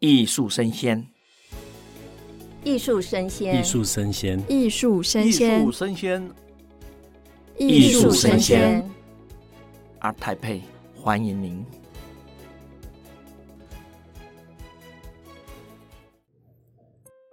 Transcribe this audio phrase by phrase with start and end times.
[0.00, 1.08] 艺术生鲜，
[2.62, 6.30] 艺术生鲜，艺术生鲜，艺术生艺鲜术，生鲜，
[7.58, 8.88] 艺术生鲜。
[10.00, 10.60] Art Taipei
[10.94, 11.66] 欢迎您。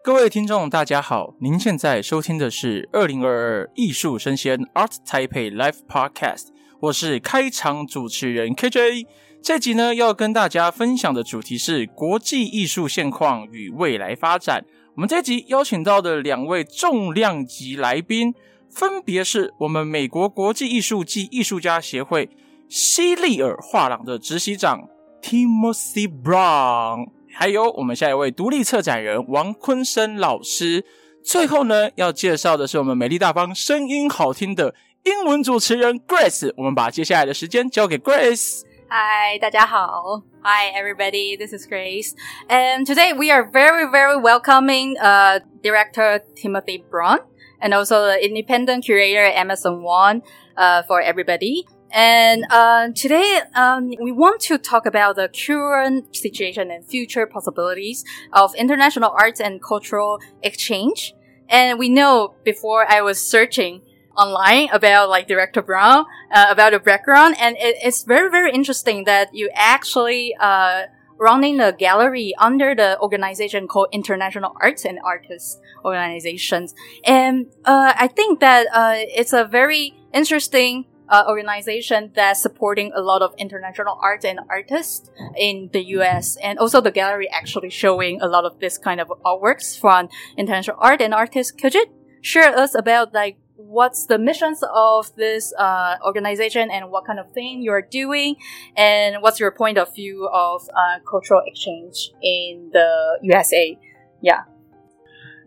[0.04, 1.36] 各位听众，大家好！
[1.40, 6.48] 您现在收听的是二零二二艺术生鲜 Art Taipei Live Podcast，
[6.80, 9.06] 我是开场主持人 KJ。
[9.46, 14.66] 这集呢，要跟大家分享的主题是国际艺术现况与未来发展。
[14.96, 18.34] 我们这集邀请到的两位重量级来宾，
[18.72, 22.28] 分别是我们美国国际艺术暨艺术家协会
[22.68, 24.90] 西利尔画廊的执行长
[25.22, 30.84] Timothy Brown，还有我们下一位独立策展人王坤生老师。
[31.24, 36.52] 最后呢，要介绍的是我们美丽大方、声音好听的英文主持人 Grace。
[36.58, 38.62] 我们把接下来的时间交给 Grace。
[38.88, 40.24] Hi, 大家好.
[40.44, 41.36] Hi, everybody.
[41.36, 42.14] This is Grace,
[42.50, 47.18] and today we are very, very welcoming uh, director Timothy Brown
[47.60, 50.22] and also the independent curator Emerson Wang
[50.56, 51.66] uh, for everybody.
[51.92, 58.04] And uh, today um, we want to talk about the current situation and future possibilities
[58.34, 61.16] of international arts and cultural exchange.
[61.50, 63.82] And we know before I was searching
[64.18, 67.36] online about like director Brown, uh, about the background.
[67.40, 70.84] And it, it's very, very interesting that you actually, uh,
[71.18, 76.76] running a gallery under the organization called International Arts and Artists Organizations.
[77.06, 83.02] And, uh, I think that, uh, it's a very interesting, uh, organization that's supporting a
[83.02, 86.36] lot of international art and artists in the US.
[86.38, 90.78] And also the gallery actually showing a lot of this kind of artworks from international
[90.80, 91.52] art and artists.
[91.52, 91.86] Could you
[92.22, 97.32] share us about like what's the missions of this uh, organization and what kind of
[97.32, 98.36] thing you're doing
[98.76, 103.78] and what's your point of view of uh, cultural exchange in the usa
[104.22, 104.44] yeah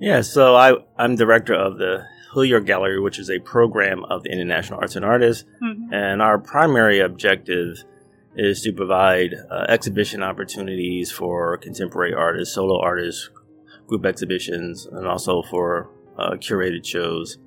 [0.00, 4.30] Yeah, so I, I'm director of the Hillyer Gallery, which is a program of the
[4.30, 5.44] International Arts and Artists.
[5.60, 5.92] Mhm.
[5.92, 7.82] And our primary objective
[8.36, 13.30] is to provide uh, exhibition opportunities for contemporary artists, solo artists,
[13.88, 17.38] group exhibitions, and also for uh, curated shows.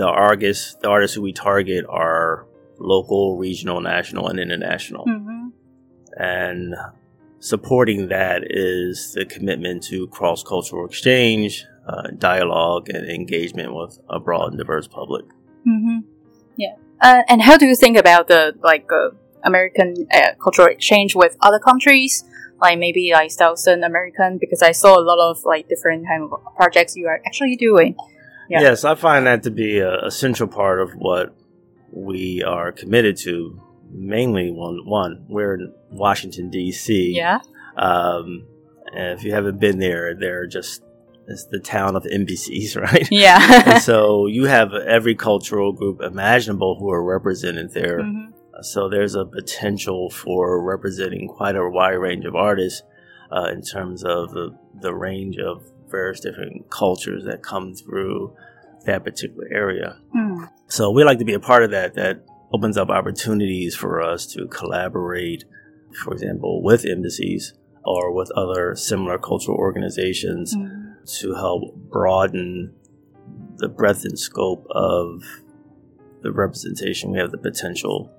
[0.00, 2.46] The artists, the artists who we target are
[2.78, 5.04] local, regional, national, and international.
[5.04, 5.48] mm-hmm.
[6.16, 6.74] And
[7.40, 14.18] supporting that is the commitment to cross cultural exchange, uh, dialogue, and engagement with a
[14.18, 15.26] broad and diverse public.
[15.68, 15.98] Mm-hmm.
[16.56, 19.10] yeah uh, and how do you think about the like uh,
[19.44, 22.24] american uh, cultural exchange with other countries
[22.62, 26.30] like maybe like southern american because i saw a lot of like different kind of
[26.56, 27.94] projects you are actually doing
[28.50, 28.62] Yeah.
[28.62, 31.34] Yes, I find that to be a, central part of what
[31.92, 33.60] we are committed to.
[33.92, 37.12] Mainly, one, one we're in Washington D.C.
[37.16, 37.40] yeah
[37.76, 38.46] Um,
[38.92, 40.82] and if you haven't been there, they're just
[41.26, 43.06] it's the town of embassies, right?
[43.10, 48.00] yeah and so you have every cultural group imaginable who are represented there.
[48.00, 48.32] Mhm.
[48.62, 52.82] So there's a potential for representing quite a wide range of artists
[53.32, 54.50] uh, in terms of the,
[54.80, 58.34] the range of various different cultures that come through
[58.86, 59.98] that particular area.
[60.14, 60.50] Mm.
[60.68, 61.94] So we like to be a part of that.
[61.94, 65.44] That opens up opportunities for us to collaborate,
[66.02, 71.20] for example, with embassies or with other similar cultural organizations Mm.
[71.20, 72.74] to help broaden
[73.56, 75.22] the breadth and scope of
[76.22, 78.10] the representation we have the potential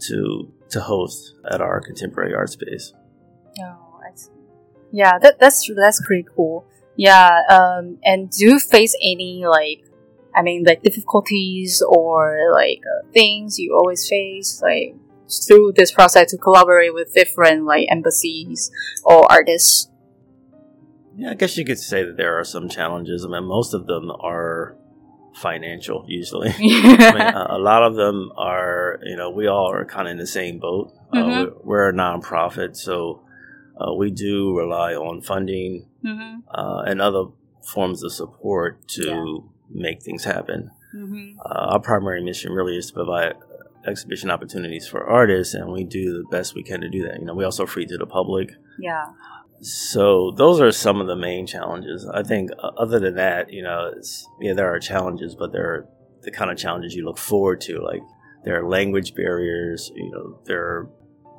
[0.00, 2.92] to to host at our contemporary art space.
[3.60, 4.30] Oh, I see.
[4.92, 6.66] Yeah, that, that's that's pretty cool.
[6.96, 9.84] Yeah, um, and do you face any like,
[10.34, 14.94] I mean, like difficulties or like uh, things you always face like
[15.46, 18.70] through this process to collaborate with different like embassies
[19.04, 19.90] or artists?
[21.16, 23.24] Yeah, I guess you could say that there are some challenges.
[23.24, 24.76] I mean, most of them are
[25.34, 26.48] financial usually.
[26.58, 30.12] I mean, a, a lot of them are, you know, we all are kind of
[30.12, 30.92] in the same boat.
[31.12, 31.26] Uh, Mhm.
[31.26, 33.20] we're, we're a nonprofit, so
[33.80, 36.40] uh, we do rely on funding mm-hmm.
[36.52, 37.24] uh, and other
[37.64, 39.34] forms of support to Yeah.
[39.70, 40.70] make things happen.
[40.94, 41.38] Mm-hmm.
[41.44, 43.34] Uh, our primary mission really is to provide
[43.86, 47.18] exhibition opportunities for artists, and we do the best we can to do that.
[47.20, 48.54] You know, we also free to the public.
[48.78, 49.06] Yeah.
[49.60, 52.06] So those are some of the main challenges.
[52.06, 55.86] I think uh, other than that, you know, it's, yeah, there are challenges, but they're
[56.22, 57.80] the kind of challenges you look forward to.
[57.80, 58.02] Like
[58.44, 60.90] there are language barriers, you know, there are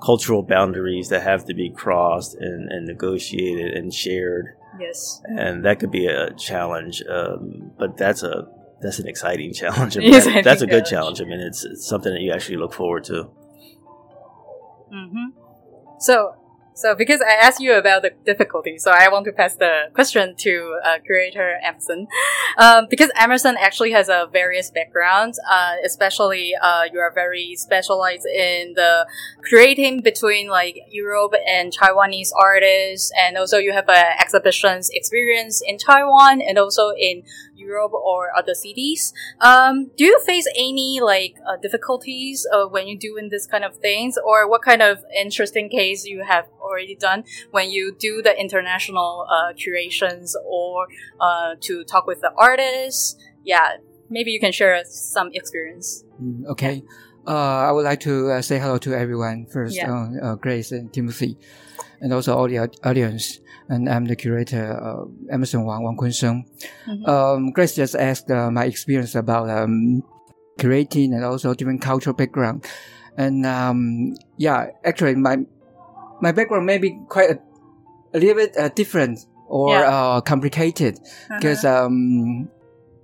[0.01, 4.55] cultural boundaries that have to be crossed and, and negotiated and shared.
[4.79, 5.21] Yes.
[5.25, 7.03] And that could be a challenge.
[7.09, 8.47] Um, but that's a,
[8.81, 9.97] that's an exciting challenge.
[9.97, 11.21] I mean, is that's a good exciting challenge.
[11.21, 13.29] I mean, it's, it's something that you actually look forward to.
[14.93, 15.39] Mm-hmm.
[15.99, 16.35] So,
[16.77, 20.35] So because I asked you about the difficulty, so I want to pass the question
[20.37, 22.07] to uh, curator Emerson.
[22.59, 28.25] Um, because Emerson actually has a various backgrounds, uh, especially uh, you are very specialized
[28.25, 29.05] in the
[29.43, 35.77] creating between like Europe and Taiwanese artists, and also you have a exhibitions experience in
[35.77, 37.21] Taiwan and also in
[37.57, 39.13] Europe or other cities.
[39.41, 43.75] Um, do you face any like uh, difficulties uh, when you're doing this kind of
[43.77, 48.39] things, or what kind of interesting case you have already done when you do the
[48.39, 50.87] international uh, curations or
[51.19, 53.15] uh, to talk with the artists?
[53.43, 53.77] Yeah,
[54.09, 56.03] maybe you can share some experience.
[56.21, 56.83] Mm, okay.
[57.27, 60.35] Uh, I would like to uh, say hello to everyone first, Yeah.
[60.39, 61.37] Grace and Timothy,
[61.99, 63.41] and also all the audience.
[63.69, 66.45] And I'm the curator, uh, Emerson Wang, Wang Kun Sheng.
[66.87, 67.07] Mhm.
[67.07, 70.03] Um, Grace just asked uh, my experience about um,
[70.57, 72.65] curating and also different cultural background.
[73.17, 75.37] And um, yeah, actually, my
[76.21, 77.39] my background may be quite a,
[78.13, 79.89] a little bit uh, different or Yeah.
[79.89, 80.99] uh, complicated
[81.39, 82.47] because um,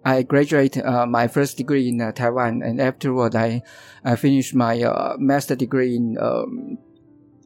[0.06, 3.64] I graduated uh, my first degree in uh, Taiwan, and afterward I
[4.06, 6.78] I finished my uh, master degree in um,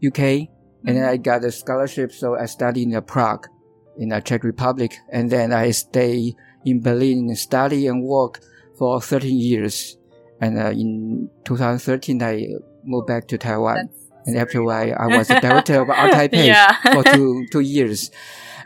[0.05, 0.49] UK,
[0.85, 3.47] and then I got a scholarship, so I studied in Prague,
[3.97, 6.35] in the Czech Republic, and then I stay
[6.65, 8.39] in Berlin, and study and work
[8.77, 9.97] for 13 years,
[10.39, 12.47] and uh, in 2013 I
[12.83, 16.45] moved back to Taiwan, That's and afterward I, I was the director of Art Taipei
[16.47, 16.75] Yeah.
[16.93, 18.11] for two two years.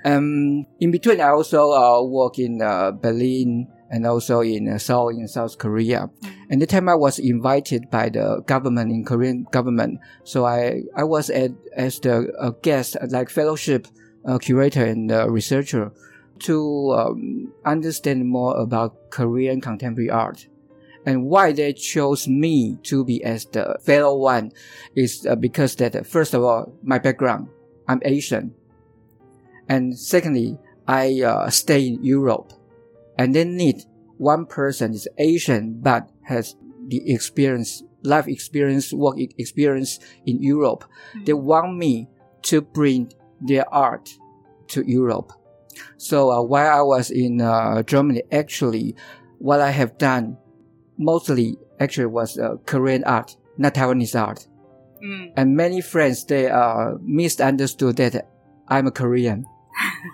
[0.03, 5.09] Um, in between, I also uh, work in uh, Berlin and also in uh, Seoul
[5.09, 6.09] in South Korea.
[6.51, 11.05] And the time I was invited by the government in Korean government, so I I
[11.05, 13.87] was at, as the uh, guest, like fellowship
[14.25, 15.93] uh, curator and uh, researcher,
[16.39, 20.47] to um, understand more about Korean contemporary art.
[21.05, 24.51] And why they chose me to be as the fellow one
[24.93, 27.47] is uh, because that uh, first of all, my background,
[27.87, 28.53] I'm Asian.
[29.69, 32.51] And secondly, I uh, stay in Europe
[33.17, 33.85] and they need
[34.21, 36.55] one person is Asian but has
[36.87, 40.85] the experience, life experience, work experience in Europe.
[41.25, 42.07] They want me
[42.43, 44.09] to bring their art
[44.67, 45.33] to Europe.
[45.97, 48.95] So uh, while I was in uh, Germany, actually,
[49.39, 50.37] what I have done
[50.99, 54.47] mostly actually was uh, Korean art, not Taiwanese art.
[55.03, 55.33] Mm.
[55.35, 58.29] And many friends they uh, misunderstood that
[58.67, 59.45] I'm a Korean.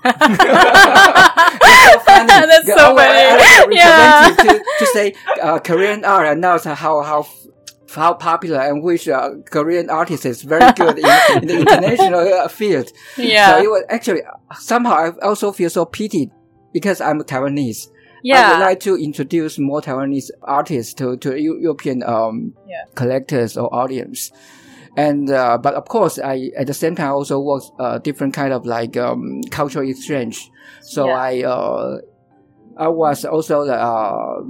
[1.93, 2.27] so funny.
[2.27, 3.75] That's The- so I was- I was funny.
[3.75, 4.35] Yeah.
[4.37, 7.25] to, to say uh, Korean art and now how how
[7.95, 11.05] how popular and which uh, Korean artist is very good in,
[11.41, 12.91] in the international uh, field.
[13.17, 13.55] Yeah.
[13.57, 14.21] So it was actually
[14.59, 16.31] somehow I also feel so pitied
[16.73, 17.87] because I'm Taiwanese.
[18.23, 18.47] Yeah.
[18.47, 22.83] I would like to introduce more Taiwanese artists to, to European um, Yeah.
[22.95, 24.31] collectors or audience.
[24.97, 28.51] And uh, but of course, I at the same time also work uh, different kind
[28.51, 30.49] of like um, cultural exchange.
[30.81, 31.21] So Yeah.
[31.29, 31.97] I uh,
[32.77, 34.41] I was also the uh,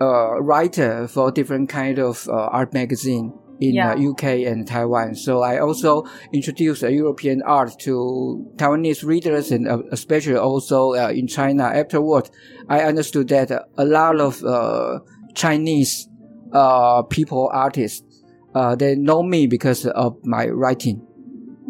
[0.00, 3.92] uh, writer for different kind of uh, art magazine in Yeah.
[3.94, 5.14] uh, UK and Taiwan.
[5.14, 11.08] So I also introduced uh, European art to Taiwanese readers and uh, especially also uh,
[11.14, 11.64] in China.
[11.64, 12.28] Afterward,
[12.68, 14.98] I understood that a lot of uh,
[15.34, 16.08] Chinese
[16.52, 18.13] uh, people, artists,
[18.54, 21.00] uh, they know me because of my writing.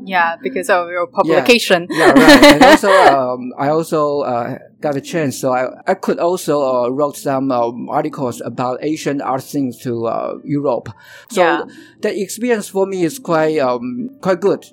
[0.07, 1.87] yeah, because of your publication.
[1.91, 2.43] Yeah, right.
[2.55, 6.89] and also, um, I also uh, got a chance, so I, I could also uh,
[6.91, 10.89] wrote some um, articles about Asian art scenes to uh, Europe.
[11.31, 11.63] So Yeah.
[12.03, 14.67] the experience for me is quite um, quite good.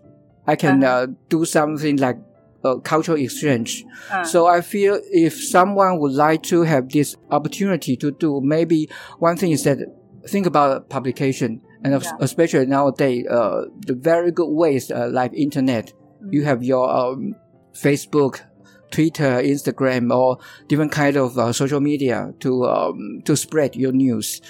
[0.47, 1.03] I can Uh-huh.
[1.03, 2.17] uh, do something like
[2.65, 3.85] uh, cultural exchange.
[4.11, 8.89] Uh, So I feel if someone would like to have this opportunity to do, maybe
[9.19, 9.77] one thing is that
[10.27, 12.11] think about publication, and Yeah.
[12.19, 15.93] especially nowadays, uh, the very good ways uh, like internet.
[16.29, 17.35] You have your um,
[17.73, 18.41] Facebook,
[18.91, 24.41] Twitter, Instagram, or different kind of uh, social media to um, to spread your news.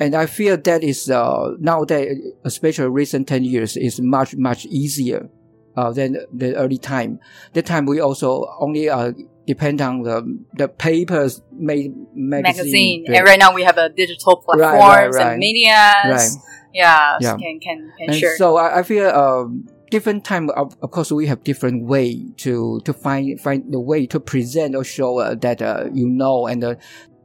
[0.00, 5.30] And I feel that is uh, nowadays, especially recent ten years, is much much easier
[5.76, 7.20] uh, than the early time.
[7.54, 9.12] That time we also only uh,
[9.46, 10.22] depend on the
[10.58, 12.42] the papers made magazine.
[12.42, 13.04] magazine.
[13.08, 15.32] And right now we have a digital Right, platforms right, right.
[15.32, 16.38] and medias.
[16.74, 17.36] Yeah, so Yeah.
[17.38, 18.36] can can can And share.
[18.36, 20.50] so I, I feel um, different time.
[20.50, 24.74] Of, of course, we have different way to to find find the way to present
[24.74, 26.74] or show uh, that uh, you know and uh,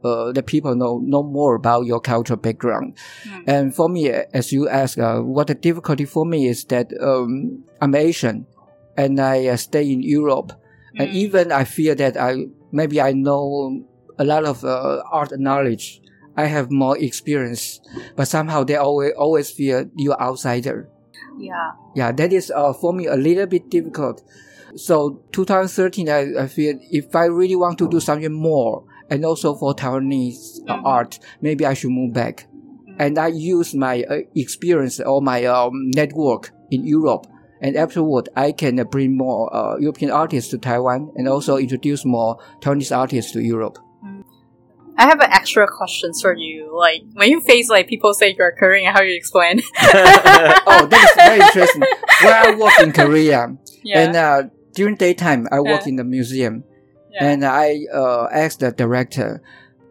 [0.04, 2.96] uh, the people know know more about your cultural background.
[3.26, 3.42] Hmm.
[3.50, 7.64] And for me, as you ask, uh, what the difficulty for me is that um,
[7.82, 8.46] I'm Asian
[8.96, 10.52] and I uh, stay in Europe,
[10.98, 11.14] and Mm.
[11.14, 13.82] even I feel that I maybe I know
[14.18, 16.00] a lot of uh, art knowledge.
[16.42, 17.80] I have more experience,
[18.16, 20.88] but somehow they always always feel you're outsider.
[21.38, 21.70] Yeah.
[21.94, 24.22] Yeah, that is uh, for me a little bit difficult.
[24.76, 29.54] So 2013, I, I feel if I really want to do something more, and also
[29.54, 30.82] for Taiwanese uh, Mhm.
[30.84, 32.46] art, maybe I should move back.
[32.98, 37.26] And I use my uh, experience or my um, network in Europe.
[37.62, 42.04] And afterward, I can uh, bring more uh, European artists to Taiwan and also introduce
[42.04, 43.78] more Taiwanese artists to Europe.
[45.00, 46.76] I have an extra question for you.
[46.76, 49.60] Like when you face like people say you're Korean, how you explain?
[49.82, 51.82] oh, that is very interesting.
[52.22, 54.00] When I work in Korea, yeah.
[54.00, 54.42] and uh,
[54.74, 55.88] during daytime, I work Yeah.
[55.88, 56.64] in the museum.
[57.10, 57.24] yeah.
[57.28, 59.42] and I uh, asked the director,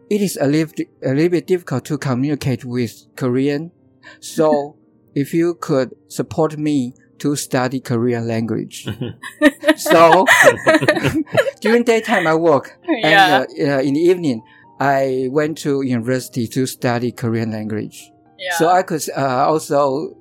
[0.08, 3.72] it is a little, a little bit difficult to communicate with Korean.
[4.20, 4.76] So
[5.16, 8.86] if you could support me to study Korean language.
[9.76, 10.24] so
[11.60, 13.44] during daytime I work yeah.
[13.58, 14.42] and uh, uh, in the evening
[14.79, 18.11] I went to university to study Korean language.
[18.37, 18.53] yeah.
[18.57, 20.15] So I could uh, also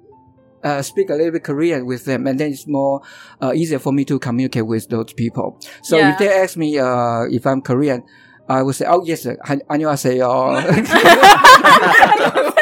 [0.62, 3.02] uh, speak a little bit Korean with them, and then it's more
[3.42, 5.58] uh, easier for me to communicate with those people.
[5.82, 6.12] So Yeah.
[6.12, 8.02] if they ask me uh, if I'm Korean,
[8.48, 10.28] I would say, "Oh yes, 안- 안녕하세요."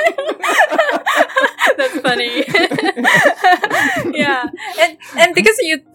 [1.76, 2.44] That's funny.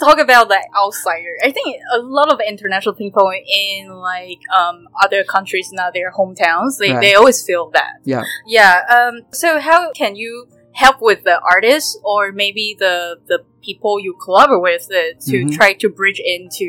[0.05, 5.23] Talk about the outsider, I think a lot of international people in like um other
[5.35, 7.95] countries, not their hometowns, they, they always feel that.
[8.05, 8.25] Yeah.
[8.47, 8.75] Yeah.
[8.97, 9.15] Um.
[9.33, 12.97] So how can you help with the artists or maybe the
[13.29, 15.55] the people you collaborate with uh, to Mhm.
[15.59, 16.69] try to bridge into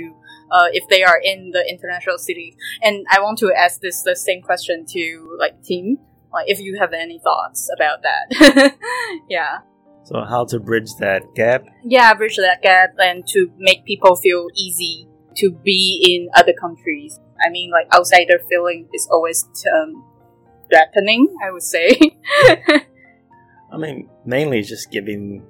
[0.51, 2.55] uh, if they are in the international city.
[2.83, 5.01] And I want to ask this the same question to
[5.39, 5.97] like Tim,
[6.31, 8.75] like if you have any thoughts about that.
[9.29, 9.59] yeah,
[10.03, 11.65] so how to bridge that gap?
[11.83, 15.07] yeah, bridge that gap and to make people feel easy
[15.37, 17.19] to be in other countries.
[17.45, 20.03] I mean, like outsider feeling is always um,
[20.69, 21.35] threatening.
[21.45, 21.99] I would say.
[23.71, 25.45] I mean, mainly just giving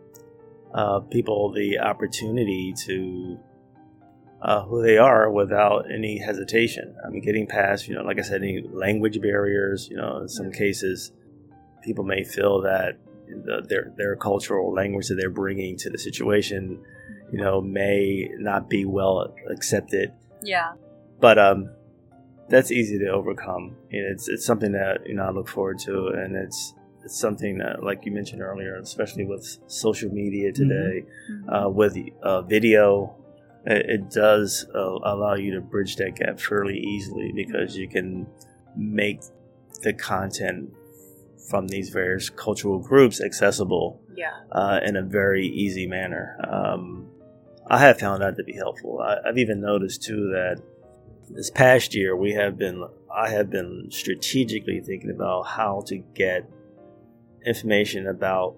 [0.73, 3.37] uh, people the opportunity to
[4.41, 6.95] uh, who they are without any hesitation.
[7.05, 9.87] I mean, getting past, you know, like I said, any language barriers.
[9.89, 11.11] You know, in some cases,
[11.83, 16.83] people may feel that the, their their cultural language that they're bringing to the situation,
[17.31, 20.11] you know, may not be well accepted.
[20.43, 20.73] yeah.
[21.19, 21.69] But um,
[22.49, 23.75] that's easy to overcome.
[23.91, 27.57] And it's it's something that you know I look forward to, and it's it's something
[27.57, 31.03] that, like you mentioned earlier, especially with social media today,
[31.49, 33.15] uh, with uh, video,
[33.65, 38.25] it, it does uh, allow you to bridge that gap fairly easily because you can
[38.75, 39.21] make
[39.81, 40.71] the content
[41.49, 44.31] from these various cultural groups accessible yeah.
[44.51, 46.37] uh, in a very easy manner.
[46.47, 47.07] Um,
[47.67, 48.99] I have found that to be helpful.
[48.99, 50.61] I, I've even noticed too that
[51.29, 52.83] this past year we have been
[53.15, 56.49] I have been strategically thinking about how to get
[57.45, 58.55] information about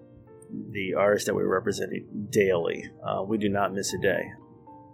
[0.70, 2.88] the artists that we're representing daily.
[3.04, 4.24] Uh, we do not miss a day,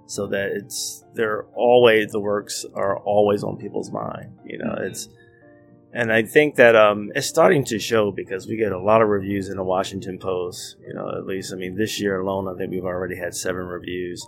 [0.07, 4.37] so that it's they're always the works are always on people's mind.
[4.45, 5.09] You know, it's
[5.93, 9.09] and I think that um, it's starting to show because we get a lot of
[9.09, 10.77] reviews in the Washington Post.
[10.87, 13.67] You know, at least I mean this year alone, I think we've already had seven
[13.67, 14.27] reviews,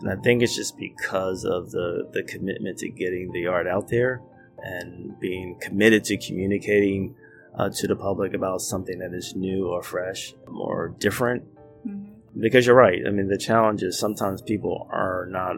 [0.00, 3.88] and I think it's just because of the the commitment to getting the art out
[3.88, 4.22] there
[4.58, 7.14] and being committed to communicating
[7.58, 11.42] uh, to the public about something that is new or fresh or different.
[11.86, 12.06] Mhm.
[12.38, 13.00] Because you're right.
[13.06, 15.56] I mean, the challenge is sometimes people are not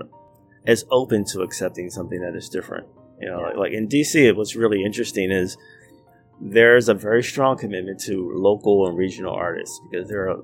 [0.66, 2.86] as open to accepting something that is different.
[3.20, 5.56] You know, like, like in DC, it what's really interesting is
[6.40, 10.42] there's a very strong commitment to local and regional artists because there are,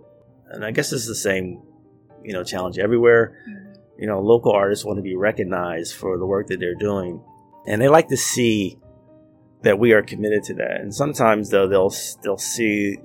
[0.51, 1.63] and I guess it's the same,
[2.23, 3.37] you know, challenge everywhere.
[3.49, 3.73] Mm-hmm.
[3.99, 7.23] You know, local artists want to be recognized for the work that they're doing,
[7.67, 8.79] and they like to see
[9.63, 10.81] that we are committed to that.
[10.81, 12.97] And sometimes though they'll they'll see,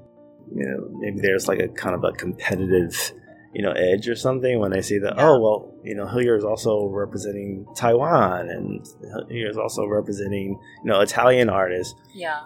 [0.54, 3.12] you know, maybe there's like a kind of a competitive,
[3.56, 5.16] you know, edge or something when they see that.
[5.16, 5.30] Yeah.
[5.30, 8.86] Oh well, you know, Hillyer is also representing Taiwan, and
[9.32, 11.96] Hillyer is also representing, you know, Italian artists.
[12.14, 12.42] Yeah.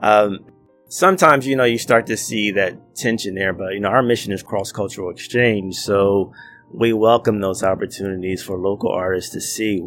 [0.00, 0.46] Um,
[0.86, 4.32] sometimes you know you start to see that tension there, but you know our mission
[4.32, 6.32] is cross cultural exchange, so
[6.72, 9.80] we welcome those opportunities for local artists to see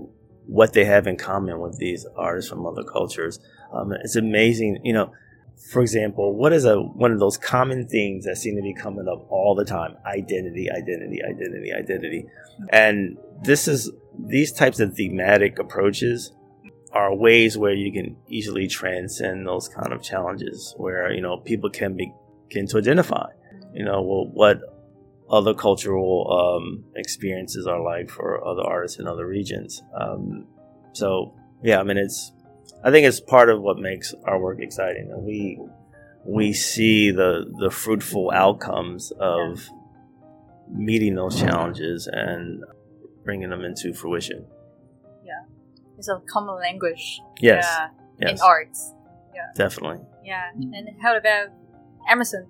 [0.45, 3.39] what they have in common with these artists from other cultures.
[3.71, 5.13] Um, it's amazing, you know.
[5.71, 9.07] For example, what is a one of those common themes that seem to be coming
[9.07, 9.95] up all the time?
[10.05, 12.25] Identity, identity, identity, identity.
[12.69, 16.31] And this is these types of thematic approaches
[16.95, 21.69] are ways where you can easily transcend those kind of challenges where you know people
[21.69, 23.27] can begin to identify
[23.73, 24.61] you know well, what
[25.29, 30.47] other cultural um, experiences are like for other artists in other regions um,
[30.93, 32.31] so yeah i mean it's
[32.83, 35.59] i think it's part of what makes our work exciting and we
[36.25, 39.69] we see the the fruitful outcomes of
[40.71, 42.63] meeting those challenges and
[43.23, 44.45] bringing them into fruition.
[45.23, 45.43] Yeah,
[45.97, 47.21] it's a common language.
[47.39, 48.93] Yes, Yeah, yes, in arts.
[49.33, 49.99] Yeah, definitely.
[50.23, 50.51] Yeah.
[50.55, 51.49] And how about
[52.09, 52.47] Emerson?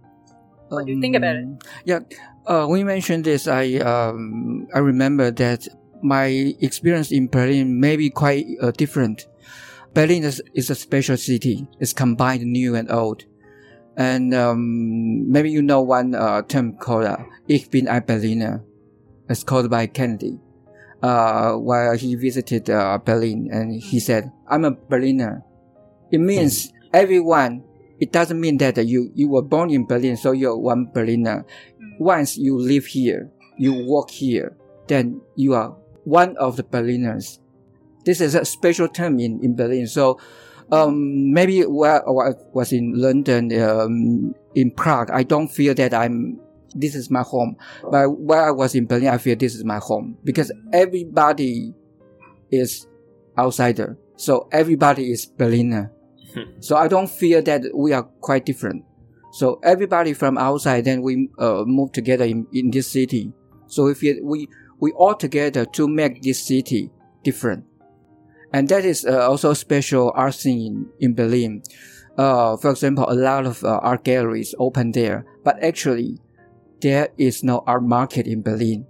[0.69, 1.43] What do you think about it?
[1.43, 2.00] Um, Yeah,
[2.48, 5.67] uh, when you mentioned this, I um, I remember that
[6.01, 9.27] my experience in Berlin may be quite uh, different.
[9.95, 11.65] Berlin is, is a special city.
[11.79, 13.23] It's combined new and old.
[13.95, 18.61] And um, maybe you know one uh, term called uh, Ich bin ein Berliner.
[19.29, 20.37] It's called by Kennedy.
[21.01, 25.43] Uh, while he visited uh, Berlin and he said, I'm a Berliner.
[26.11, 27.63] It means everyone
[27.99, 31.45] it doesn't mean that you, you were born in Berlin, so you're one Berliner.
[31.97, 35.69] Once you live here, you work here, then you are
[36.03, 37.39] one of the Berliners.
[38.05, 39.88] This is a special term in, in Berlin.
[39.88, 40.19] So,
[40.71, 46.39] um, maybe while I was in London, um, in Prague, I don't feel that I'm,
[46.74, 47.57] this is my home.
[47.91, 51.74] But while I was in Berlin, I feel this is my home because everybody
[52.51, 52.88] is
[53.38, 53.97] outsider.
[54.15, 55.91] So everybody is Berliner.
[56.59, 58.83] So I don't feel that we are quite different.
[59.31, 63.33] So everybody from outside, then we uh, move together in, in this city.
[63.67, 64.47] So we we
[64.79, 66.91] we all together to make this city
[67.24, 67.65] different,
[68.55, 71.62] and that is uh, also a special art scene in, in Berlin.
[72.17, 76.21] Uh, for example, a lot of uh, art galleries open there, but actually
[76.79, 78.88] there is no art market in Berlin.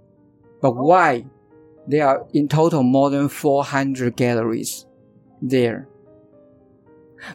[0.62, 1.26] But why?
[1.88, 4.86] There are in total more than 400 galleries
[5.42, 5.88] there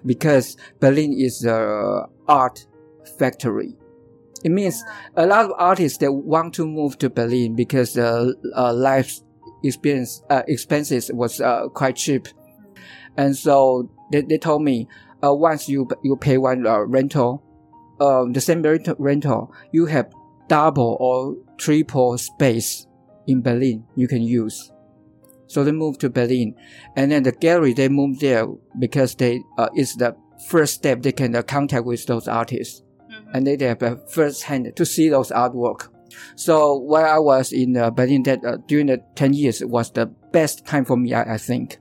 [0.06, 2.66] because Berlin is a art
[3.20, 3.76] factory.
[4.46, 4.82] It means
[5.18, 9.20] a lot of artists that want to move to Berlin because the uh, life
[9.64, 12.28] experience uh, expenses was uh, quite cheap,
[13.18, 14.88] and so they, they told me
[15.24, 17.44] uh, once you you pay one uh, rental,
[18.00, 20.12] um, the same rent- rental you have
[20.48, 22.88] double or triple space
[23.28, 24.72] in Berlin you can use.
[25.48, 26.56] So they moved to Berlin,
[26.96, 28.48] and then the gallery they moved there
[28.80, 30.16] because they uh, it's the
[30.48, 32.84] first step they can uh, contact with those artists,
[33.34, 35.91] and they, they have a first hand to see those artwork.
[36.36, 40.06] So while I was in uh, Berlin, that uh, during the ten years was the
[40.32, 41.14] best time for me.
[41.14, 41.78] I, I think.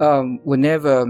[0.00, 1.06] Um, whenever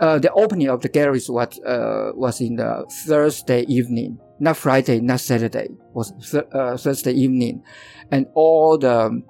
[0.00, 5.00] uh, the opening of the galleries was uh, was in the Thursday evening, not Friday,
[5.00, 7.62] not Saturday, was th- uh, Thursday evening,
[8.10, 9.22] and all the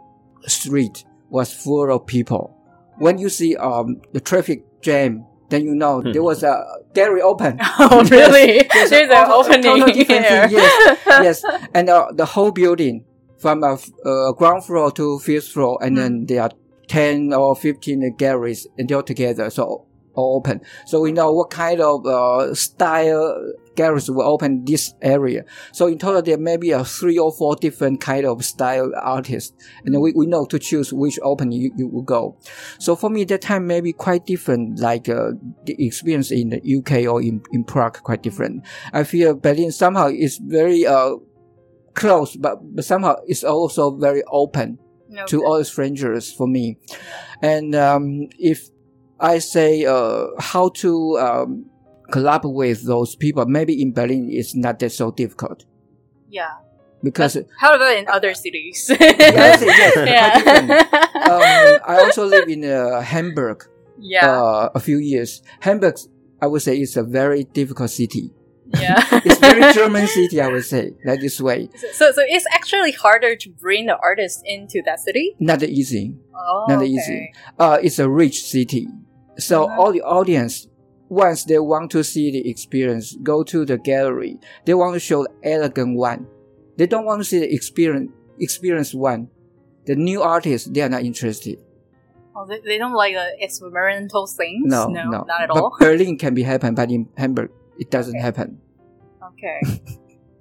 [0.47, 2.57] street was full of people.
[2.99, 6.65] When you see um, the traffic jam, then you know there was a
[6.95, 7.59] gallery open.
[7.79, 8.57] Oh, really?
[8.75, 9.31] Yes, There's an
[9.63, 9.77] opening.
[10.51, 13.05] Yes, yes, and uh, the whole building
[13.39, 16.51] from f- uh, ground floor to fifth floor, and then there are
[16.89, 19.87] ten or fifteen galleries, and they're all together, so
[20.17, 20.61] open.
[20.87, 25.45] So we know what kind of uh, style galleries will open this area.
[25.73, 29.53] So in total, there may be a three or four different kind of style artists,
[29.85, 32.37] and we, we know to choose which opening you, you will go.
[32.79, 35.33] So for me, that time may be quite different, like uh,
[35.65, 38.65] the experience in the UK or in, in Prague, quite different.
[38.93, 41.17] I feel Berlin somehow is very uh,
[41.95, 46.79] close, but, but somehow it's also very open No, to all strangers for me.
[47.43, 48.69] And um, if
[49.21, 51.67] I say uh, how to um,
[52.11, 55.65] collaborate with those people, maybe in Berlin it's not that so difficult
[56.35, 56.59] yeah.
[57.03, 58.91] because How about in other cities?
[59.01, 60.31] yes, yes, yeah.
[61.31, 63.65] um, I also live in uh, Hamburg
[63.99, 64.27] yeah.
[64.27, 65.43] uh, a few years.
[65.61, 65.97] Hamburg,
[66.43, 68.35] I would say, is a very difficult city.
[68.81, 69.21] Yeah.
[69.25, 71.69] It's very German city, I would say, like this way.
[71.93, 75.35] so, so it's actually harder to bring the artist into that city.
[75.39, 76.15] Not easy.
[76.35, 76.87] Oh, Not okay.
[76.87, 77.33] easy.
[77.59, 78.89] Uh, it's a rich city.
[79.39, 79.79] So Mhm.
[79.79, 80.69] all the audience,
[81.09, 84.39] once they want to see the experience, go to the gallery.
[84.65, 86.27] They want to show the elegant one.
[86.77, 88.11] They don't want to see the experience,
[88.41, 89.29] experience one.
[89.87, 91.59] The new artists, they are not interested.
[92.37, 94.65] Oh, they, they don't like the experimental things.
[94.67, 95.71] No, no, no, not at all.
[95.79, 95.85] but.
[95.87, 98.59] Berlin can be happen, but in Hamburg, it doesn't happen.
[99.37, 99.83] Okay.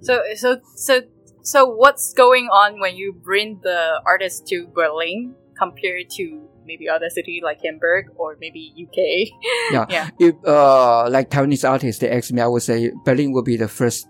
[0.02, 1.00] so so so
[1.42, 7.10] so what's going on when you bring the artist to Berlin compared to maybe other
[7.10, 9.28] city like Hamburg or maybe UK?
[9.72, 9.86] Yeah.
[9.88, 10.08] Yeah.
[10.18, 13.68] If uh, like Taiwanese artists, they ask me, I would say Berlin will be the
[13.68, 14.06] first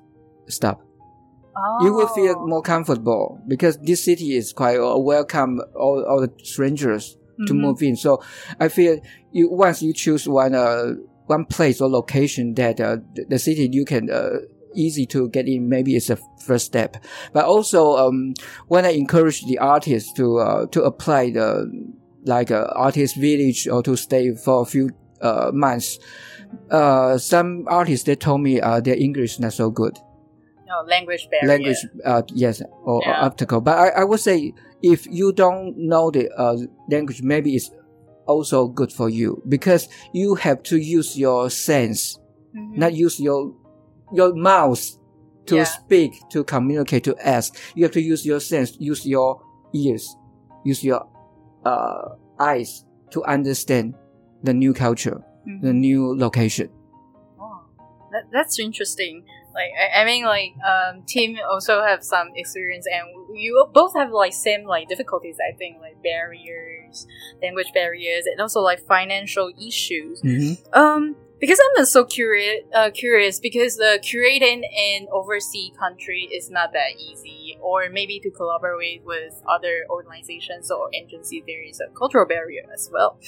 [0.49, 0.81] stop.
[1.57, 1.85] Oh.
[1.85, 6.33] you will feel more comfortable because this city is quite uh, welcome all, all the
[6.43, 7.17] strangers
[7.47, 7.61] to Mhm.
[7.61, 7.95] move in.
[7.95, 8.21] So
[8.59, 8.99] I feel
[9.31, 10.95] you once you choose one uh,
[11.27, 14.39] one place or location that uh, the, the city you can uh,
[14.75, 15.69] easy to get in.
[15.69, 16.97] Maybe it's a first step.
[17.33, 18.35] But also um,
[18.69, 21.71] when I encourage the artists to uh, to apply the
[22.25, 25.99] like uh, artist village or to stay for a few uh, months.
[26.71, 29.99] Uh, some artists they told me uh, their English not so good
[30.67, 31.49] no language barrier.
[31.49, 33.27] language uh, yes or, or Yeah.
[33.27, 36.57] obstacle but I, I would say if you don't know the uh,
[36.89, 37.71] language maybe it's
[38.27, 42.19] also good for you because you have to use your sense
[42.55, 42.79] Mhm.
[42.79, 43.53] not use your
[44.13, 44.83] your mouth
[45.47, 45.65] to Yeah.
[45.65, 49.41] speak to communicate to ask you have to use your sense use your
[49.75, 50.17] ears
[50.65, 51.07] use your
[51.65, 52.09] uh,
[52.41, 53.95] eyes to understand
[54.43, 55.61] the new culture Mhm.
[55.63, 56.71] the new location
[57.39, 57.61] Oh,
[58.13, 59.25] that, that's interesting.
[59.55, 63.05] Like, I, I mean, like, um, Tim also have some experience, and
[63.39, 65.37] you both have like same like difficulties.
[65.39, 67.07] I think like barriers,
[67.41, 70.21] language barriers, and also like financial issues.
[70.73, 76.73] Um, because I'm so curious, uh, curious because the curating in overseas country is not
[76.73, 82.27] that easy, or maybe to collaborate with other organizations or agencies, there is a cultural
[82.27, 83.19] barrier as well.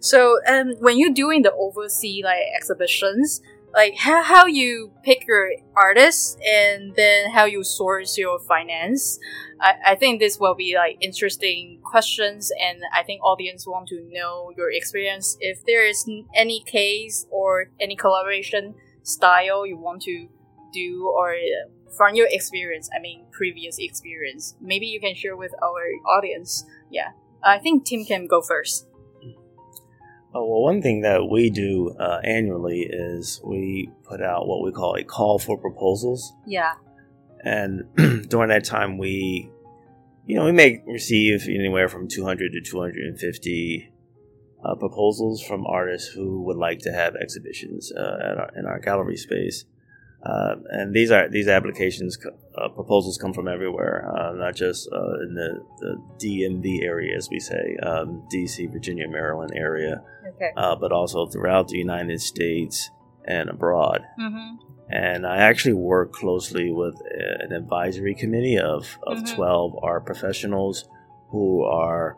[0.00, 3.42] So, um, when you're doing the overseas like exhibitions,
[3.74, 9.18] like how, how you pick your artists and then how you source your finance.
[9.60, 14.08] I, I think this will be like interesting questions and i think audience want to
[14.12, 15.36] know your experience.
[15.40, 20.28] If there is any case or any collaboration style you want to
[20.72, 25.54] do or uh, from your experience i mean previous experience maybe you can share with
[25.62, 25.82] our
[26.16, 26.64] audience.
[26.90, 27.10] Yeah
[27.42, 28.86] i think tim can go first
[30.36, 34.70] Oh, well, one thing that we do uh, annually is we put out what we
[34.70, 36.34] call a call for proposals.
[36.46, 36.74] yeah
[37.42, 37.84] And
[38.28, 39.50] during that time, we,
[40.26, 43.92] you know, we may receive anywhere from 200 to 250
[44.62, 48.78] uh, proposals from artists who would like to have exhibitions uh, at our, in our
[48.78, 49.64] gallery space.
[50.28, 52.12] Uh, and these are these applications
[52.60, 55.50] uh, proposals come from everywhere, uh, not just uh, in the,
[55.82, 59.94] the DMV area, as we say, um, DC, Virginia, Maryland area,
[60.30, 62.90] okay uh, but also throughout the United States
[63.28, 64.48] and abroad mm-hmm.
[64.90, 69.34] and I actually work closely with a- an advisory committee of, of Mhm.
[69.34, 70.88] 12 art professionals
[71.30, 72.16] who are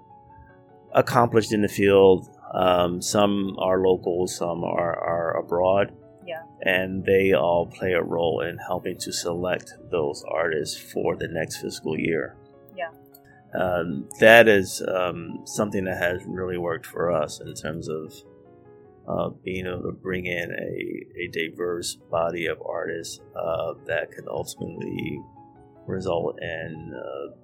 [0.94, 2.28] accomplished in the field.
[2.52, 5.92] Um, some are local, some are, are abroad.
[6.62, 11.58] And they all play a role in helping to select those artists for the next
[11.58, 12.36] fiscal year.
[12.76, 12.90] Yeah.
[13.58, 18.12] Um, that is um, something that has really worked for us in terms of
[19.08, 24.26] uh, being able to bring in a, a diverse body of artists uh, that can
[24.28, 25.22] ultimately
[25.86, 27.34] result in uh,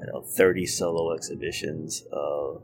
[0.00, 2.62] you know 30 solo exhibitions of,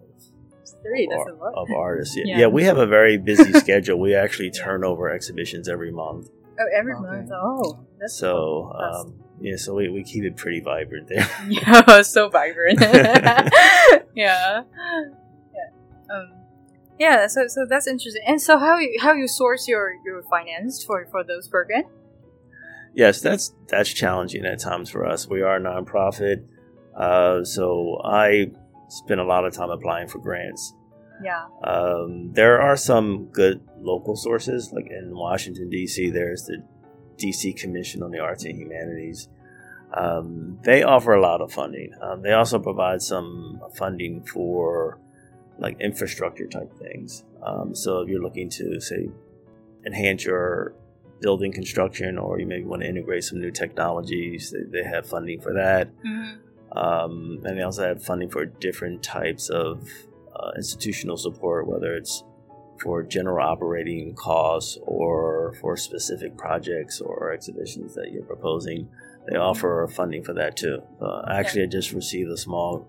[0.82, 2.16] three that's a lot of artists.
[2.16, 2.24] Yeah.
[2.26, 2.38] Yeah.
[2.40, 3.98] yeah, we have a very busy schedule.
[3.98, 6.28] We actually turn over exhibitions every month.
[6.60, 7.02] Oh, every Okay.
[7.02, 7.30] month.
[7.32, 11.28] Oh, that's So um, yeah, so we, we keep it pretty vibrant there.
[11.48, 12.80] yeah, so vibrant.
[12.80, 13.48] yeah,
[14.14, 14.62] yeah,
[16.14, 16.32] um,
[16.98, 17.26] yeah.
[17.26, 18.22] So, so that's interesting.
[18.26, 21.86] And so, how you how you source your your finance for for those programs?
[22.94, 25.26] yes, that's that's challenging at times for us.
[25.26, 26.44] We are a nonprofit,
[26.96, 28.52] uh, so I
[28.92, 30.74] spend a lot of time applying for grants.
[31.22, 31.46] Yeah.
[31.64, 36.10] Um, there are some good local sources, like in Washington D.C.
[36.10, 36.62] There's the
[37.16, 37.52] D.C.
[37.54, 39.28] Commission on the Arts and Humanities.
[39.94, 41.92] Um, they offer a lot of funding.
[42.00, 44.98] Um, they also provide some funding for
[45.58, 47.24] like infrastructure type things.
[47.44, 49.08] Um, so if you're looking to say
[49.86, 50.74] enhance your
[51.20, 55.40] building construction, or you maybe want to integrate some new technologies, they, they have funding
[55.40, 55.88] for that.
[56.04, 56.40] Mm-hmm.
[56.74, 59.88] Um, and they also have funding for different types of
[60.34, 62.24] uh, institutional support, whether it's
[62.82, 68.88] for general operating costs or for specific projects or exhibitions that you're proposing.
[69.30, 70.82] They offer funding for that too.
[71.00, 72.88] Uh, actually, I just received a small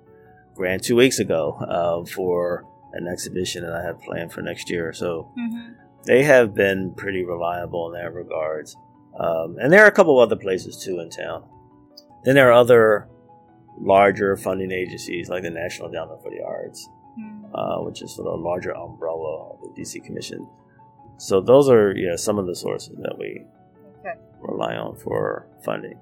[0.55, 4.93] grant two weeks ago uh, for an exhibition that I have planned for next year.
[4.93, 5.73] So Mm-hmm.
[6.05, 8.75] they have been pretty reliable in that regards.
[9.19, 11.43] Um, and there are a couple other places too in town.
[12.23, 13.09] Then there are other
[13.79, 16.87] larger funding agencies like the National Endowment for the Arts,
[17.53, 20.47] uh, which is sort of a larger umbrella of the DC Commission.
[21.17, 23.45] So those are yeah some of the sources that we
[23.99, 24.17] Okay.
[24.41, 25.97] rely on for funding.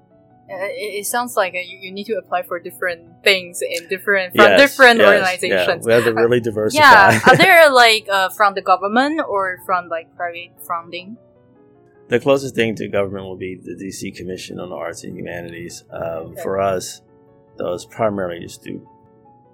[0.50, 3.86] Uh, It, it sounds like uh, you, you need to apply for different things in
[3.88, 5.80] different from Yes, different yes, organizations.
[5.82, 6.82] Yeah, we have to really diversify.
[6.82, 11.16] Yeah, are there like uh, from the government or from like private funding?
[12.08, 15.84] the closest thing to government will be the DC Commission on the Arts and Humanities.
[15.90, 16.42] Um, Okay.
[16.42, 17.00] For us,
[17.56, 18.86] those primarily just through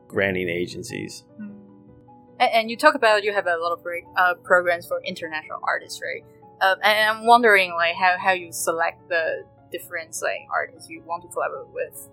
[0.07, 1.25] granting agencies.
[1.39, 5.59] And, and you talk about you have a lot of break, uh, programs for international
[5.63, 6.25] artists, right?
[6.61, 11.23] Uh, and I'm wondering like how, how you select the different like artists you want
[11.23, 12.09] to collaborate with.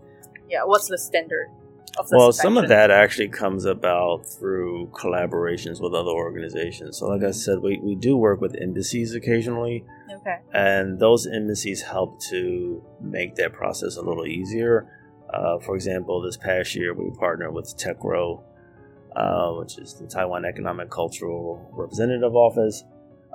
[0.50, 1.50] Yeah, what's the standard?
[1.98, 6.98] of the Well, some of that actually comes about through collaborations with other organizations.
[7.00, 10.38] So, like I said, we, we do work with embassies occasionally, Okay.
[10.54, 14.88] and those embassies help to make that process a little easier.
[15.36, 18.42] Uh, for example, this past year we partnered with TECRO,
[19.16, 22.84] uh, which is the Taiwan Economic Cultural Representative Office,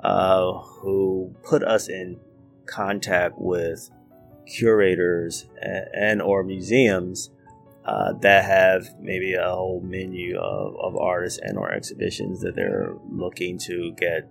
[0.03, 2.19] uh, who put us in
[2.65, 3.89] contact with
[4.47, 7.29] curators and, and or museums
[7.85, 12.93] uh, that have maybe a whole menu of, of artists and or exhibitions that they're
[13.11, 14.29] looking to get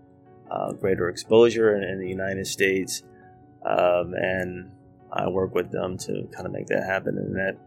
[0.51, 3.03] uh, greater exposure in, in the United States,
[3.65, 4.73] um, and
[5.13, 7.19] I work with them to kind of make that happen.
[7.19, 7.59] And that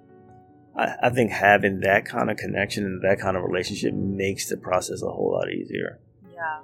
[0.75, 4.57] I, I think having that kind of connection and that kind of relationship makes the
[4.57, 5.99] process a whole lot easier.
[6.31, 6.59] Yeah.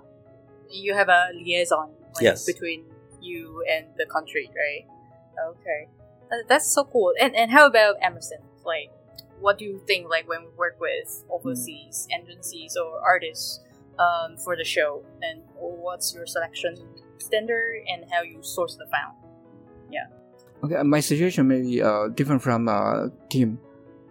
[0.69, 2.45] You have a liaison like, Yes.
[2.45, 2.85] between
[3.21, 4.87] you and the country, right?
[5.51, 5.87] Okay.
[6.31, 7.13] Uh, that's so cool.
[7.19, 8.39] And and how about Emerson?
[8.65, 8.91] Like,
[9.39, 10.09] what do you think?
[10.09, 13.61] Like when we work with overseas agencies or artists
[13.97, 16.75] um, for the show, and what's your selection
[17.17, 19.15] standard and how you source the fund?
[20.63, 23.59] Okay, my situation may be uh, different from uh, Tim.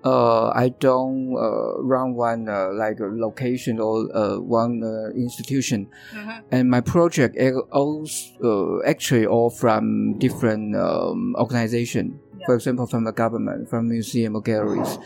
[0.05, 5.91] Uh, I don't uh, run one uh, like a location or uh, one uh, institution,
[6.15, 6.39] Mm-hmm.
[6.53, 12.21] and my project is also uh, actually all from different um, organization.
[12.39, 12.47] Yeah.
[12.47, 14.99] For example, from the government, from museum or galleries,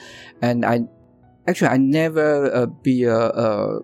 [0.43, 0.85] and I
[1.49, 3.81] actually I never uh, be a, a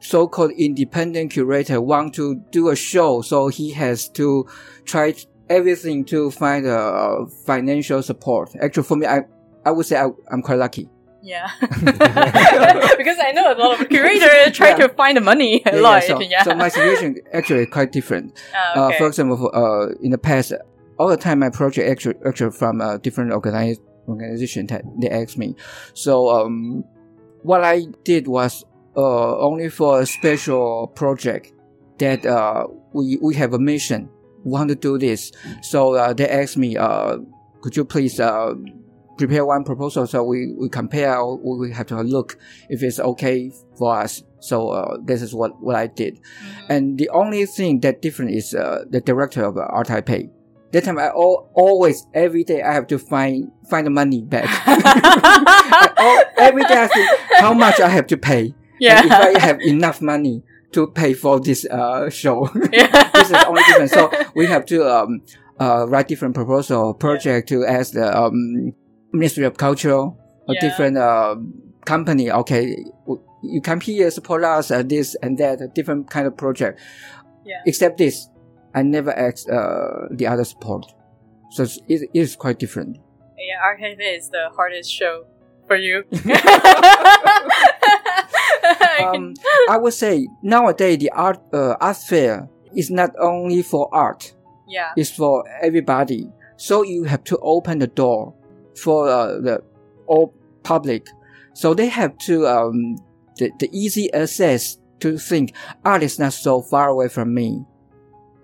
[0.00, 4.44] so-called independent curator want to do a show, so he has to
[4.84, 5.14] try
[5.48, 8.50] everything to find uh, financial support.
[8.60, 9.22] Actually, for me, I
[9.64, 10.88] I would say I, I'm quite lucky.
[11.24, 14.76] Yeah, because I know a lot of curators try Yeah.
[14.76, 16.02] to find the money a Yeah, lot.
[16.02, 16.42] so, yeah.
[16.42, 18.36] so my situation actually quite different.
[18.54, 18.98] Ah, Uh, okay.
[18.98, 20.52] for example, uh, in the past,
[20.98, 23.78] all the time my project actually, actually from uh, different organize,
[24.08, 25.54] organization that they asked me.
[25.94, 26.82] So um,
[27.42, 28.64] what I did was
[28.96, 31.52] uh, only for a special project
[31.98, 34.08] that uh, we we have a mission.
[34.44, 35.32] Want to do this.
[35.62, 37.18] So uh, they asked me, uh,
[37.62, 38.54] could you please uh,
[39.18, 42.36] prepare one proposal so we, we compare, we have to look
[42.68, 44.22] if it's okay for us.
[44.40, 46.16] So uh, this is what, what I did.
[46.16, 46.70] Mhm.
[46.70, 50.30] And the only thing that different is uh, the director of uh, Art Taipei.
[50.72, 54.46] That time I al- always every day I have to find find the money back.
[54.66, 58.54] I al- every day I think how much I have to pay.
[58.80, 58.98] yeah.
[59.02, 63.10] And if I have enough money to pay for this uh, show, yeah.
[63.14, 63.90] this is only different.
[63.90, 65.22] So we have to um,
[65.60, 68.72] uh, write different proposal project to ask the um,
[69.12, 70.12] Ministry of Culture, a
[70.48, 70.60] Yeah.
[70.60, 71.36] different uh,
[71.84, 72.30] company.
[72.30, 72.76] Okay,
[73.42, 76.80] you come here support us uh, this and that, a different kind of project.
[77.44, 77.60] Yeah.
[77.66, 78.28] Except this,
[78.74, 80.86] I never asked uh, the other support.
[81.50, 82.96] So it's, it is quite different.
[83.36, 85.24] Yeah, Archive is the hardest show
[85.66, 86.04] for you.
[88.98, 89.34] I Um,
[89.70, 94.34] I would say nowadays the art uh, art fair is not only for art.
[94.68, 96.28] yeah, is for everybody.
[96.56, 98.34] So you have to open the door
[98.82, 99.62] for uh, the
[100.06, 101.06] all public.
[101.54, 102.96] So they have to um,
[103.36, 105.52] the, the easy access to think
[105.84, 107.64] art is not so far away from me.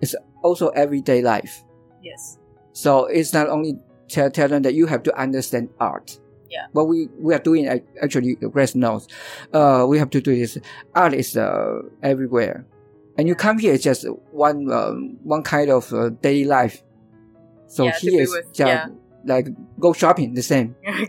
[0.01, 1.63] It's also everyday life.
[2.03, 2.37] yes,
[2.73, 6.19] So it's not only tell, tell them that you have to understand art.
[6.49, 6.65] Yeah.
[6.71, 7.67] What we, we are doing,
[8.01, 9.07] actually, Grace knows,
[9.53, 10.57] uh, we have to do this.
[10.95, 12.65] Art is, uh, everywhere.
[13.17, 16.83] And you come here, it's just one, um, one kind of uh, daily life.
[17.67, 18.87] So Yeah, here is with- just yeah.
[19.29, 19.47] Like
[19.79, 20.75] go shopping, the same.
[20.83, 20.99] yeah,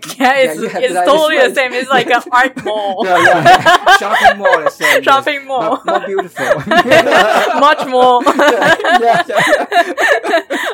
[0.44, 1.72] it's, have it's like totally the same.
[1.72, 3.02] It's like an art mall.
[3.04, 3.96] Yeah, yeah.
[4.02, 4.86] shopping mall, the same.
[4.94, 5.04] yes.
[5.04, 5.80] Shopping mall.
[5.84, 6.46] But more beautiful.
[7.66, 8.22] Much more.
[8.24, 9.22] Yeah,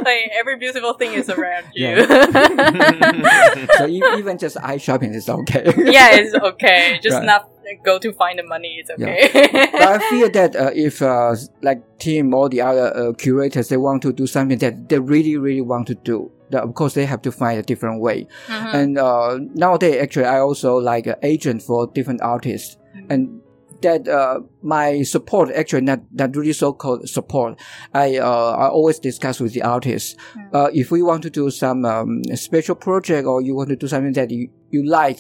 [0.04, 1.88] like every beautiful thing is around you.
[1.88, 3.66] Yeah.
[3.78, 5.72] so even just eye shopping is okay.
[5.76, 6.98] yeah, it's okay.
[7.02, 7.24] Just Right.
[7.24, 7.48] not
[7.82, 8.76] go to find the money.
[8.80, 9.09] It's Yeah.
[9.09, 9.68] okay.
[9.72, 13.76] but I feel that uh, if uh, like Tim or the other uh, curators they
[13.76, 17.22] want to do something that they really really want to do, of course they have
[17.22, 18.26] to find a different way.
[18.48, 18.74] Mhm.
[18.74, 23.06] And uh, nowadays, actually, I also like an agent for different artists, Mhm.
[23.11, 23.40] and
[23.82, 27.59] that uh, my support actually not not really so called support.
[27.92, 30.16] I uh, I always discuss with the artists.
[30.35, 30.54] Mm.
[30.54, 33.87] Uh, if we want to do some um, special project or you want to do
[33.87, 35.18] something that you, you like,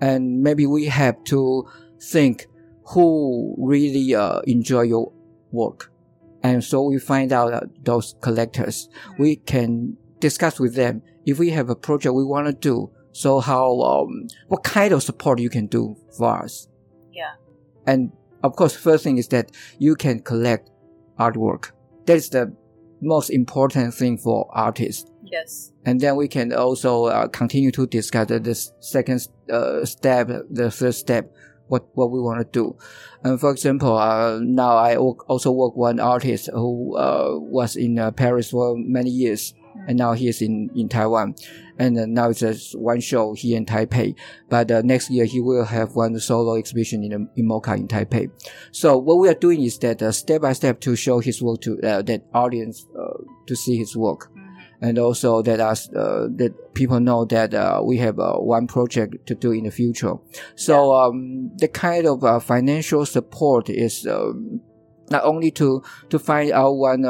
[0.00, 1.66] and maybe we have to
[2.00, 2.46] think
[2.94, 5.12] who really uh, enjoy your
[5.52, 5.92] work,
[6.42, 8.88] and so we find out uh, those collectors.
[9.18, 12.90] We can discuss with them if we have a project we want to do.
[13.12, 16.68] So how um, what kind of support you can do for us?
[17.12, 17.34] Yeah.
[17.86, 20.70] And of course, first thing is that you can collect
[21.18, 21.72] artwork.
[22.06, 22.56] That is the
[23.02, 25.10] most important thing for artists.
[25.24, 25.72] Yes.
[25.86, 30.70] and then we can also uh, continue to discuss the, the second uh, step, the
[30.70, 31.32] third step,
[31.68, 32.76] what what we want to do.
[33.24, 38.10] And for example, uh, now I also work one artist who uh, was in uh,
[38.10, 39.54] Paris for many years,
[39.86, 41.34] and now he is in in Taiwan,
[41.78, 44.14] and uh, now it's just one show here in Taipei.
[44.48, 48.30] But uh, next year he will have one solo exhibition in in MOCA in Taipei.
[48.70, 51.60] So what we are doing is that uh, step by step to show his work
[51.62, 54.30] to uh, that audience uh, to see his work
[54.82, 59.26] and also that us uh, that people know that uh, we have uh, one project
[59.26, 60.14] to do in the future.
[60.56, 64.60] So um, the kind of uh, financial support is um,
[65.08, 67.02] not only to to find out one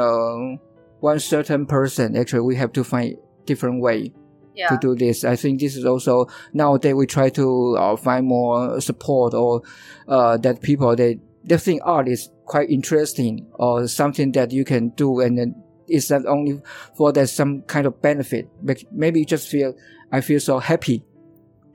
[1.03, 2.15] one certain person.
[2.15, 4.13] Actually, we have to find different way
[4.55, 4.69] Yeah.
[4.69, 5.23] to do this.
[5.25, 9.61] I think this is also nowadays we try to uh, find more support or
[10.07, 14.89] uh, that people they they think art is quite interesting or something that you can
[14.95, 15.55] do and then
[15.87, 16.61] it's not only
[16.97, 18.47] for that some kind of benefit
[18.91, 19.73] maybe you just feel
[20.11, 21.03] I feel so happy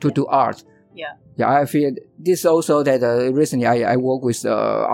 [0.01, 0.65] to do art.
[0.95, 1.15] Yeah.
[1.39, 4.51] Yeah, I feel this also that uh, recently I, I work with uh,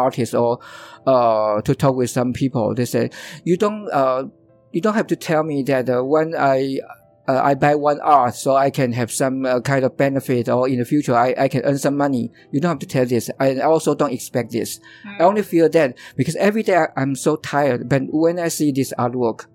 [0.07, 0.59] artists or
[1.07, 2.75] uh, to talk with some people.
[2.75, 3.11] They say
[3.45, 4.25] you don't uh,
[4.73, 6.81] you don't have to tell me that uh, when I
[7.27, 10.69] uh, I buy one art so I can have some uh, kind of benefit or
[10.69, 12.31] in the future I, I can earn some money.
[12.53, 13.31] You don't have to tell this.
[13.41, 14.79] I also don't expect this.
[15.07, 15.21] Mm.
[15.21, 18.71] I only feel that because every day I- I'm so tired, but when I see
[18.73, 19.47] this artwork,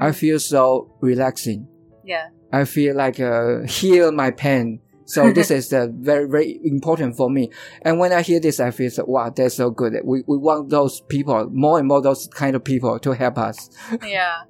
[0.00, 0.14] I Mm.
[0.16, 1.68] feel so relaxing.
[2.04, 2.30] Yeah.
[2.52, 4.80] I feel like uh, heal my pain.
[5.04, 7.50] So this is uh, very very important for me.
[7.82, 9.94] And when I hear this, I feel so, wow, that's so good.
[10.04, 13.70] We we want those people more and more those kind of people to help us.
[14.06, 14.42] yeah.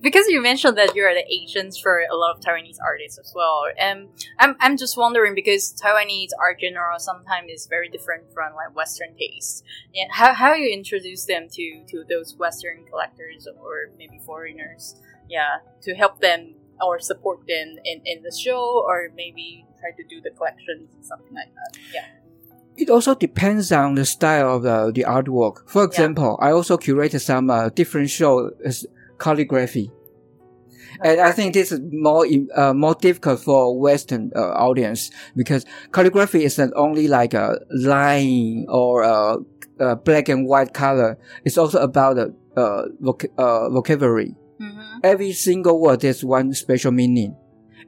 [0.00, 3.64] Because you mentioned that you're the agents for a lot of Taiwanese artists as well,
[3.78, 8.74] and I'm I'm just wondering because Taiwanese art genre sometimes is very different from like
[8.74, 9.62] Western taste,
[9.92, 14.96] Yeah, how how you introduce them to to those Western collectors or maybe foreigners,
[15.28, 20.04] yeah, to help them or support them in in the show or maybe try to
[20.08, 21.78] do the collections something like that.
[21.92, 22.06] Yeah.
[22.76, 25.68] It also depends on the style of the, the artwork.
[25.68, 28.86] For example, I also curated some uh, different show as
[29.18, 29.92] calligraphy.
[31.02, 36.44] And I think this is more uh, more difficult for Western uh, audience because calligraphy
[36.44, 39.36] is not only like a line or a,
[39.80, 41.18] a black and white color.
[41.44, 44.34] It's also about the uh, voc- uh, vocabulary.
[44.60, 44.98] Mm-hmm.
[45.02, 47.36] Every single word has one special meaning.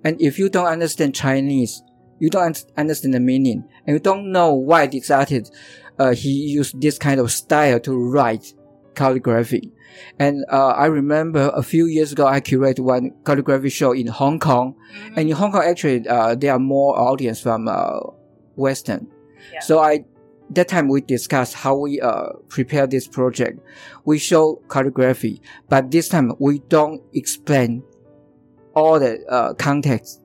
[0.04, 1.82] And if you don't understand Chinese,
[2.18, 5.54] you don't un- understand the meaning, and you don't know why this artist
[5.98, 8.52] uh, he used this kind of style to write
[8.94, 9.72] calligraphy.
[10.18, 14.38] And uh, I remember a few years ago, I curated one calligraphy show in Hong
[14.38, 15.18] Kong, Mm-hmm.
[15.18, 18.00] and in Hong Kong, actually, uh, there are more audience from uh,
[18.56, 19.08] Western.
[19.52, 19.60] Yeah.
[19.60, 20.04] So I
[20.50, 23.58] that time we discussed how we uh, prepare this project.
[24.04, 27.82] We show calligraphy, but this time we don't explain
[28.76, 30.20] all the uh, context.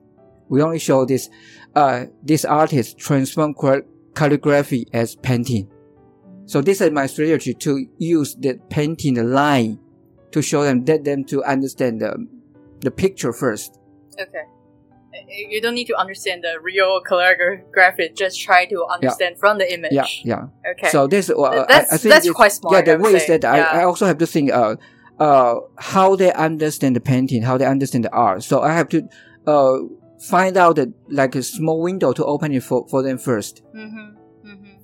[0.48, 1.28] We only show this.
[1.74, 3.80] Uh, this artist transform cal-
[4.14, 5.66] calligraphy as painting.
[6.44, 9.78] So this is my strategy to use the painting the line
[10.32, 12.12] to show them, let them to understand the
[12.80, 13.78] the picture first.
[14.20, 14.44] Okay.
[15.14, 18.10] Uh, You don't need to understand the real calligraphy.
[18.14, 19.92] Just try to understand from the image.
[19.92, 20.72] Yeah, yeah.
[20.72, 20.90] Okay.
[20.90, 23.44] So this, uh, I- That's- I, think that's quite smart, Yeah, the way is that
[23.46, 24.76] I, I also have to think, uh,
[25.24, 28.42] uh, how they understand the painting, how they understand the art.
[28.42, 28.98] So I have to,
[29.46, 29.78] uh,
[30.22, 33.62] find out like a small window to open it for, for them first.
[33.74, 34.48] Mm-hmm.
[34.48, 34.74] Mm-hmm.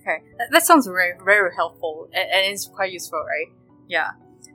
[0.00, 0.18] Okay.
[0.38, 3.50] That, that sounds very very helpful and, and it's quite useful, right?
[3.88, 4.10] Yeah.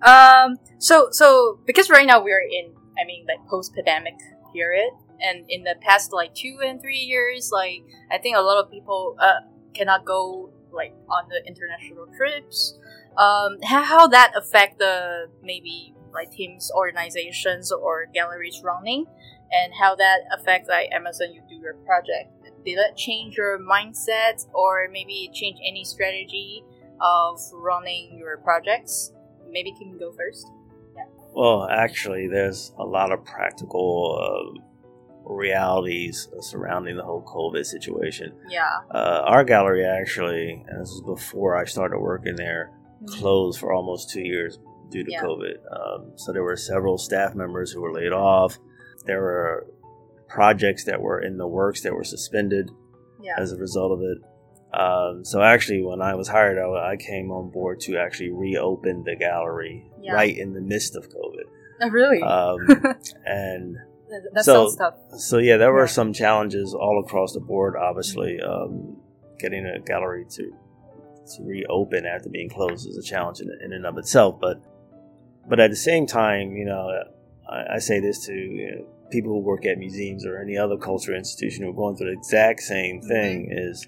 [0.05, 0.57] Um.
[0.77, 4.17] So so because right now we're in I mean like post pandemic
[4.53, 8.63] period and in the past like two and three years like I think a lot
[8.63, 9.41] of people uh
[9.73, 12.77] cannot go like on the international trips.
[13.17, 13.57] Um.
[13.63, 19.05] How, that affect the maybe like teams, organizations, or galleries running,
[19.51, 24.45] and how that affect like Emerson you do your project did that change your mindset
[24.53, 26.63] or maybe change any strategy
[27.01, 29.11] of running your projects?
[29.49, 30.47] Maybe Tim go first.
[31.33, 38.33] Well, actually, there's a lot of practical uh, realities surrounding the whole COVID situation.
[38.49, 38.79] Yeah.
[38.91, 42.71] Uh, our gallery actually, and this was before I started working there,
[43.07, 44.59] closed for almost two years
[44.89, 45.21] due to Yeah.
[45.23, 45.55] COVID.
[45.71, 48.57] Um, so there were several staff members who were laid off.
[49.05, 49.67] There were
[50.27, 52.69] projects that were in the works that were suspended
[53.21, 53.35] Yeah.
[53.37, 54.17] as a result of it.
[54.79, 59.03] Um, so actually, when I was hired, I, I came on board to actually reopen
[59.03, 60.13] the gallery Yeah.
[60.13, 61.45] right in the midst of COVID.
[61.81, 62.21] Oh, really?
[62.21, 62.59] Um,
[63.25, 63.77] and
[64.33, 64.93] that so- sounds tough.
[65.17, 67.75] so yeah, there were some challenges all across the board.
[67.75, 68.97] Obviously, um,
[69.39, 70.51] getting a gallery to
[71.37, 74.39] to reopen after being closed is a challenge in, in and of itself.
[74.39, 74.61] But
[75.47, 76.89] but at the same time, you know,
[77.49, 80.77] I, I say this to you know, people who work at museums or any other
[80.77, 83.87] cultural institution who are going through the exact same thing is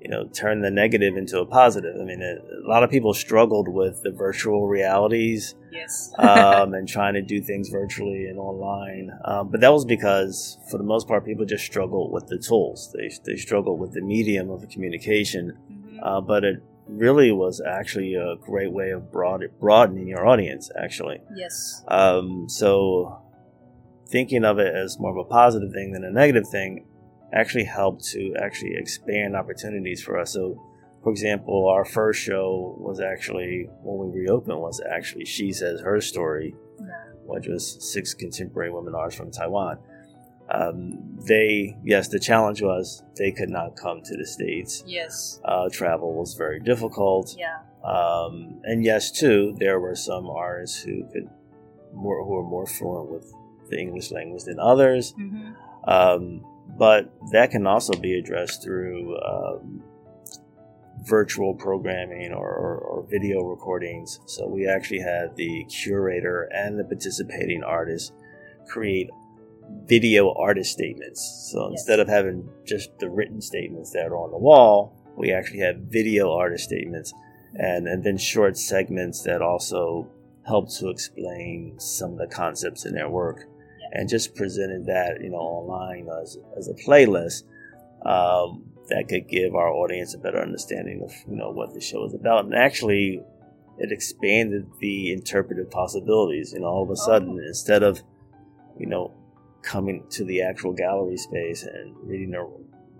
[0.00, 2.36] you know turn the negative into a positive i mean a,
[2.66, 6.12] a lot of people struggled with the virtual realities Yes.
[6.18, 10.78] um, and trying to do things virtually and online um, but that was because for
[10.78, 14.50] the most part people just struggled with the tools they, they struggled with the medium
[14.50, 15.56] of communication.
[16.02, 21.20] Uh, but it really was actually a great way of broad, broadening your audience actually
[21.36, 21.84] yes.
[21.88, 23.20] um, so
[24.08, 26.84] thinking of it as more of a positive thing than a negative thing
[27.32, 30.32] actually helped to actually expand opportunities for us.
[30.32, 30.60] So,
[31.02, 36.00] for example, our first show was actually when we reopened was actually She Says Her
[36.00, 36.86] Story, Yeah.
[37.24, 39.78] which was six contemporary women artists from Taiwan.
[40.50, 44.82] Um, they, yes, the challenge was they could not come to the States.
[44.86, 45.40] Yes.
[45.44, 47.36] Uh, travel was very difficult.
[47.38, 47.58] Yeah.
[47.84, 51.28] Um, and yes, too, there were some artists who could
[51.92, 53.32] more who were more fluent with
[53.68, 55.12] the English language than others.
[55.12, 55.52] hmm
[55.84, 56.44] Um,
[56.78, 59.82] but that can also be addressed through um,
[61.02, 64.20] virtual programming or, or, or video recordings.
[64.26, 68.12] So we actually had the curator and the participating artist
[68.66, 69.10] create
[69.86, 71.48] video artist statements.
[71.52, 71.80] So Yes.
[71.80, 75.76] instead of having just the written statements that are on the wall, we actually have
[75.76, 77.12] video artist statements
[77.54, 80.08] and, and then short segments that also
[80.46, 83.44] help to explain some of the concepts in their work
[83.92, 87.42] and just presented that you know online as, as a playlist
[88.06, 92.04] um, that could give our audience a better understanding of you know what the show
[92.04, 93.20] is about and actually
[93.78, 98.00] it expanded the interpretive possibilities you know all of a sudden instead of
[98.78, 99.12] you know
[99.62, 102.50] coming to the actual gallery space and reading the,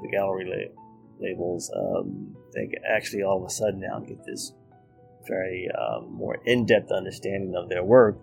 [0.03, 4.53] the gallery la- labels um, they actually all of a sudden now get this
[5.27, 8.19] very um, more in-depth understanding of their work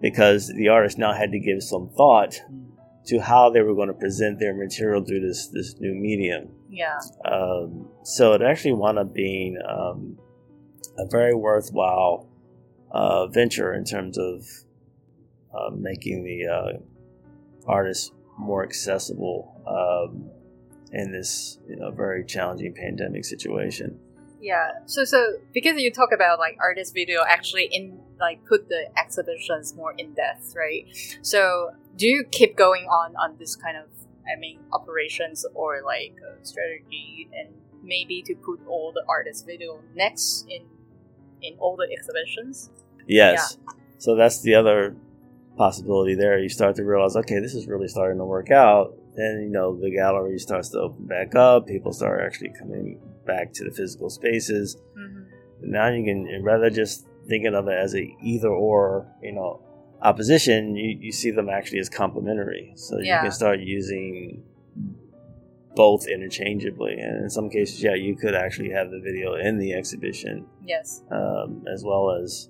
[0.00, 2.40] because the artist now had to give some thought
[3.06, 6.48] to how they were going to present their material through this this new medium.
[6.70, 6.98] Yeah.
[7.24, 10.18] Um, so it actually wound up being um,
[10.98, 12.28] a very worthwhile
[12.90, 14.44] uh, venture in terms of
[15.54, 16.78] uh, making the uh,
[17.66, 20.30] artist more accessible um,
[20.92, 23.98] in this you know very challenging pandemic situation.
[24.40, 24.70] Yeah.
[24.86, 29.74] So so because you talk about like artist video actually in like put the exhibitions
[29.74, 30.84] more in depth, right?
[31.22, 33.84] So do you keep going on on this kind of
[34.26, 37.54] I mean operations or like uh, strategy and
[37.84, 40.62] maybe to put all the artist video next in
[41.40, 42.70] in all the exhibitions?
[43.06, 43.58] Yes.
[43.98, 44.96] So that's the other
[45.56, 46.38] possibility there.
[46.38, 48.94] You start to realize, okay, this is really starting to work out.
[49.14, 51.66] Then, you know, the gallery starts to open back up.
[51.66, 54.76] People start actually coming back to the physical spaces.
[54.98, 55.70] Mm-hmm.
[55.70, 59.60] Now you can, rather just thinking of it as a either or, you know,
[60.00, 62.72] opposition, you, you see them actually as complementary.
[62.76, 64.42] So you can start using
[65.74, 66.94] both interchangeably.
[66.94, 71.02] And in some cases, yeah, you could actually have the video in the exhibition Yes.
[71.10, 72.48] um, as well as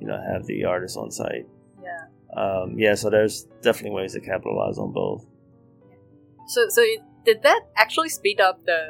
[0.00, 1.46] you know have the artist on site.
[2.34, 2.42] Yeah.
[2.62, 5.24] Um, yeah, so there's definitely ways to capitalize on both.
[6.48, 8.86] So so it, did that actually speed up the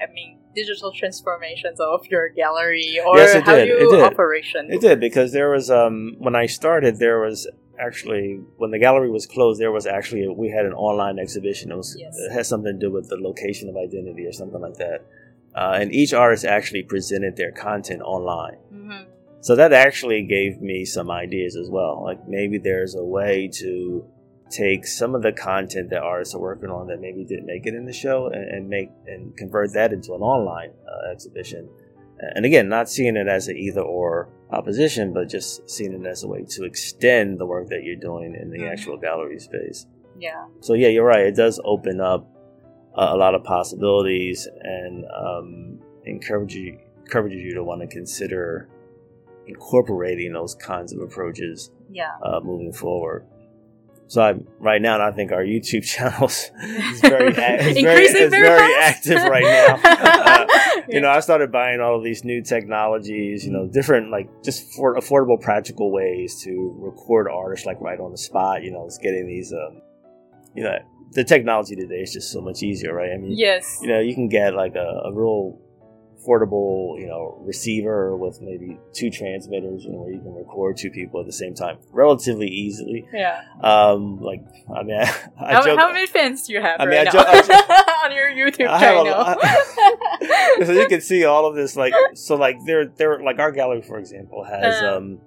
[0.00, 3.68] I mean digital transformations of your gallery or Yes, it how did.
[3.68, 4.04] you It did.
[4.04, 4.68] operation?
[4.72, 7.48] It did because there was um, when I started there was
[7.80, 11.72] actually when the gallery was closed there was actually we had an online exhibition.
[11.72, 12.14] It was Yes.
[12.18, 15.04] it had something to do with the location of identity or something like that.
[15.56, 18.58] Uh, and each artist actually presented their content online.
[18.72, 19.10] Mm-hmm.
[19.44, 22.02] So that actually gave me some ideas as well.
[22.02, 24.02] Like maybe there's a way to
[24.48, 27.74] take some of the content that artists are working on that maybe didn't make it
[27.74, 31.68] in the show and, and make and convert that into an online uh, exhibition.
[32.34, 36.22] And again, not seeing it as an either or opposition, but just seeing it as
[36.24, 38.72] a way to extend the work that you're doing in the Mhm.
[38.72, 39.84] actual gallery space.
[40.18, 40.46] Yeah.
[40.60, 41.26] So yeah, you're right.
[41.26, 42.26] It does open up
[42.96, 48.70] uh, a lot of possibilities and um, encourage you, encourages you to want to consider
[49.46, 52.10] incorporating those kinds of approaches Yeah.
[52.22, 53.26] uh, moving forward.
[54.06, 56.50] So I'm, right now, I think our YouTube channel is
[57.00, 59.80] very, a- is very, Increasing is very very active right now.
[60.34, 60.46] Uh,
[60.88, 64.70] you know, I started buying all of these new technologies, you know, different, like just
[64.74, 68.62] for affordable, practical ways to record artists, like right on the spot.
[68.62, 69.80] You know, it's getting these, um,
[70.54, 70.76] you know,
[71.12, 73.10] the technology today is just so much easier, right?
[73.12, 73.78] I mean, yes.
[73.80, 75.58] you know, you can get like a, a real
[76.24, 80.90] affordable, you know, receiver with maybe two transmitters, you know, where you can record two
[80.90, 83.06] people at the same time relatively easily.
[83.12, 83.42] Yeah.
[83.62, 84.40] Um, like,
[84.74, 85.02] I mean, I,
[85.38, 85.78] I How, joke.
[85.78, 88.30] how many fans do you have I mean, right I now jo- I on your
[88.30, 89.04] YouTube I channel?
[89.04, 89.38] lot-
[90.66, 93.82] so you can see all of this, like, so like there, there, like our gallery,
[93.82, 94.96] for example, has Uh.
[94.96, 95.20] um,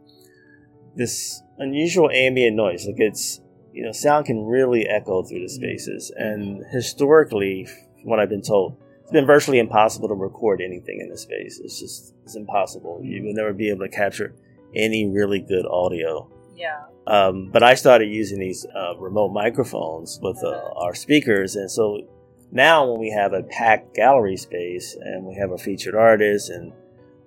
[0.95, 2.85] this unusual ambient noise.
[2.87, 3.39] Like it's
[3.73, 8.41] you know, sound can really echo through the spaces, and historically, from what I've been
[8.41, 8.75] told,
[9.07, 11.61] it's been virtually impossible to record anything in this space.
[11.63, 12.99] It's just it's impossible.
[13.01, 14.35] You will never be able to capture
[14.75, 16.29] any really good audio.
[16.57, 16.83] Yeah.
[17.07, 22.01] Um, but I started using these uh, remote microphones with uh, our speakers, and so
[22.51, 26.73] now when we have a packed gallery space and we have a featured artist and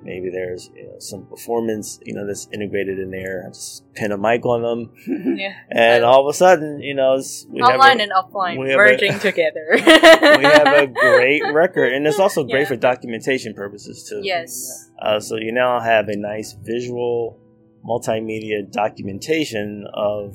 [0.03, 4.13] maybe there's you know, some performance you know that's integrated in there I just pin
[4.13, 5.53] a mic on them Yeah.
[5.71, 9.19] and all of a sudden you know it's, we Online have and offline merging a-
[9.29, 9.67] together.
[9.73, 12.69] we have a great record and it's also great Yeah.
[12.69, 14.91] for documentation purposes too Yes.
[15.03, 17.39] uh, so you now have a nice visual
[17.87, 20.35] multimedia documentation of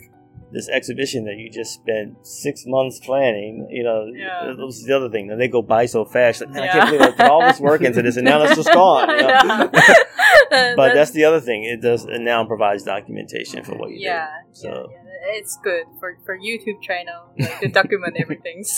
[0.52, 3.68] this exhibition that you just spent six months planning.
[3.70, 4.54] You know, Yeah.
[4.56, 5.32] that was the other thing.
[5.32, 6.42] And they go by so fast.
[6.42, 8.56] Like, man, I can't believe I put all this work into this, and now it's
[8.56, 9.10] just gone.
[9.10, 9.70] you know?
[10.76, 11.64] but that's the other thing.
[11.64, 12.06] It does.
[12.06, 14.50] It now provides documentation for what you yeah, do.
[14.54, 14.68] So.
[14.92, 18.64] yeah, yeah, it's good for for YouTube channel like, to document everything.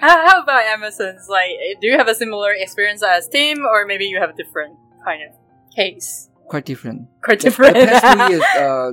[0.00, 1.28] how, how about Emerson's?
[1.28, 4.76] Like, do you have a similar experience as Tim, or maybe you have a different
[5.04, 6.30] kind of case?
[6.48, 7.08] Quite different.
[7.22, 7.74] Quite The- different.
[7.74, 8.92] The past two years, uh,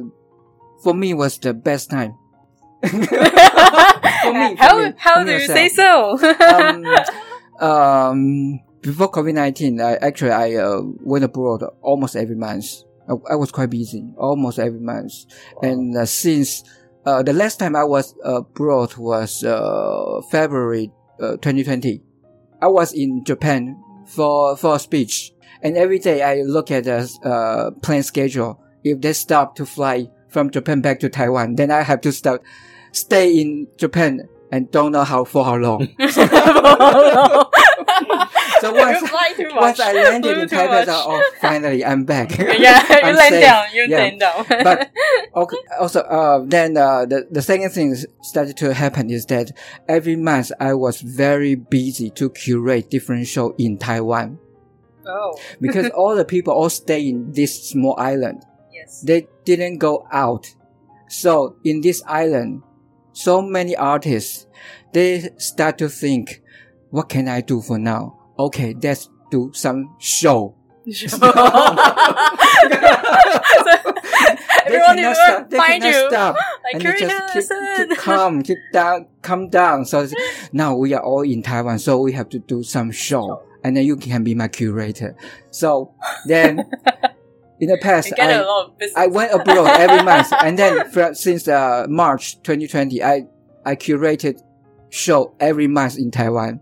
[0.84, 2.16] for me was the best time.
[2.84, 6.20] for me, how me, how do you say so?
[6.20, 6.86] um,
[7.60, 12.66] um, before COVID nineteen, I actually I uh, went abroad almost every month.
[13.08, 15.14] I, I was quite busy almost every month,
[15.62, 16.64] and uh, since
[17.06, 22.02] uh, the last time I was abroad was uh, February uh, 2020,
[22.62, 25.32] I was in Japan for for a speech,
[25.62, 28.60] and every day I look at the uh, plane schedule.
[28.84, 32.42] If they stop to fly from Japan back to Taiwan, then I have to start
[32.92, 35.88] stay in Japan and don't know how for how long.
[38.64, 39.80] So once, You fly too once.
[39.80, 42.38] I landed in Taipei, thought, oh, finally, I'm back.
[42.38, 43.44] yeah, you land safe.
[43.44, 43.66] down.
[43.74, 43.98] You Yeah.
[43.98, 44.46] land down.
[44.48, 44.90] But
[45.36, 49.52] okay, also, uh, then uh, the the second thing started to happen is that
[49.90, 54.40] every month I was very busy to curate different show in Taiwan
[55.06, 58.46] oh, because all the people all stay in this small island.
[58.84, 59.02] Yes.
[59.02, 60.54] They didn't go out,
[61.08, 62.64] so in this island,
[63.14, 64.48] so many artists
[64.94, 66.42] they start to think,
[66.92, 68.20] what can I do for now?
[68.38, 70.56] Okay, let's do some show.
[74.66, 75.50] They Everyone cannot is stop.
[75.50, 76.10] They find cannot you.
[76.10, 76.36] stop.
[76.36, 79.86] Like, and they just keep, keep calm, keep down, calm down.
[79.86, 80.08] So
[80.54, 83.86] now we are all in Taiwan, so we have to do some show, and then
[83.86, 85.16] you can be my curator.
[85.52, 85.94] So
[86.26, 86.70] then,
[87.64, 88.90] in the past, I, a lot of.
[88.96, 90.74] I went abroad every month, and then
[91.16, 93.26] since uh, March 2020, I
[93.66, 94.42] I curated
[94.90, 96.60] show every month in Taiwan.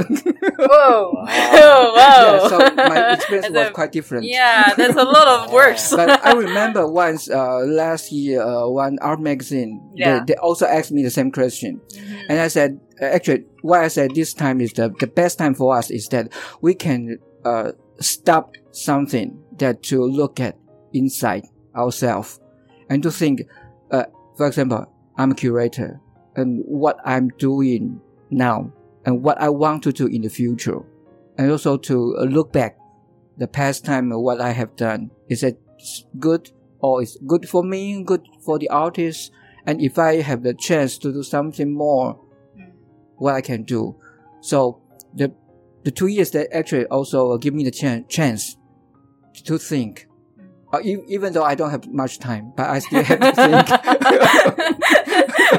[0.00, 1.24] Whoa!
[1.26, 1.26] Wow.
[1.52, 2.48] Oh, Yeah, wow!
[2.48, 4.24] so my experience That's was a- quite different.
[4.24, 5.90] Yeah, there's a lot of works.
[5.94, 10.20] but I remember once uh, last year, uh, one art magazine, Yeah.
[10.20, 11.80] they, they also asked me the same question.
[11.92, 12.24] Mhm.
[12.30, 15.54] And I said, uh, actually, why I said this time is the, the best time
[15.54, 20.56] for us is that we can uh, stop something that to look at
[20.92, 21.44] inside
[21.74, 22.40] ourselves
[22.88, 23.42] and to think,
[23.90, 24.04] uh,
[24.36, 26.00] for example, I'm a curator
[26.36, 28.00] and what I'm doing
[28.30, 28.72] now
[29.04, 30.80] and what I want to do in the future.
[31.38, 32.76] And also to look back
[33.38, 35.10] the past time what I have done.
[35.28, 35.60] Is it
[36.18, 36.50] good
[36.80, 39.32] or is good for me, good for the artist?
[39.66, 42.20] And if I have the chance to do something more,
[43.16, 43.96] what I can do.
[44.40, 44.82] So
[45.14, 45.32] the
[45.84, 48.56] the two years that actually also give me the chan- chance
[49.42, 50.06] to think.
[50.72, 53.68] Uh, e- even though I don't have much time, but I still have to think.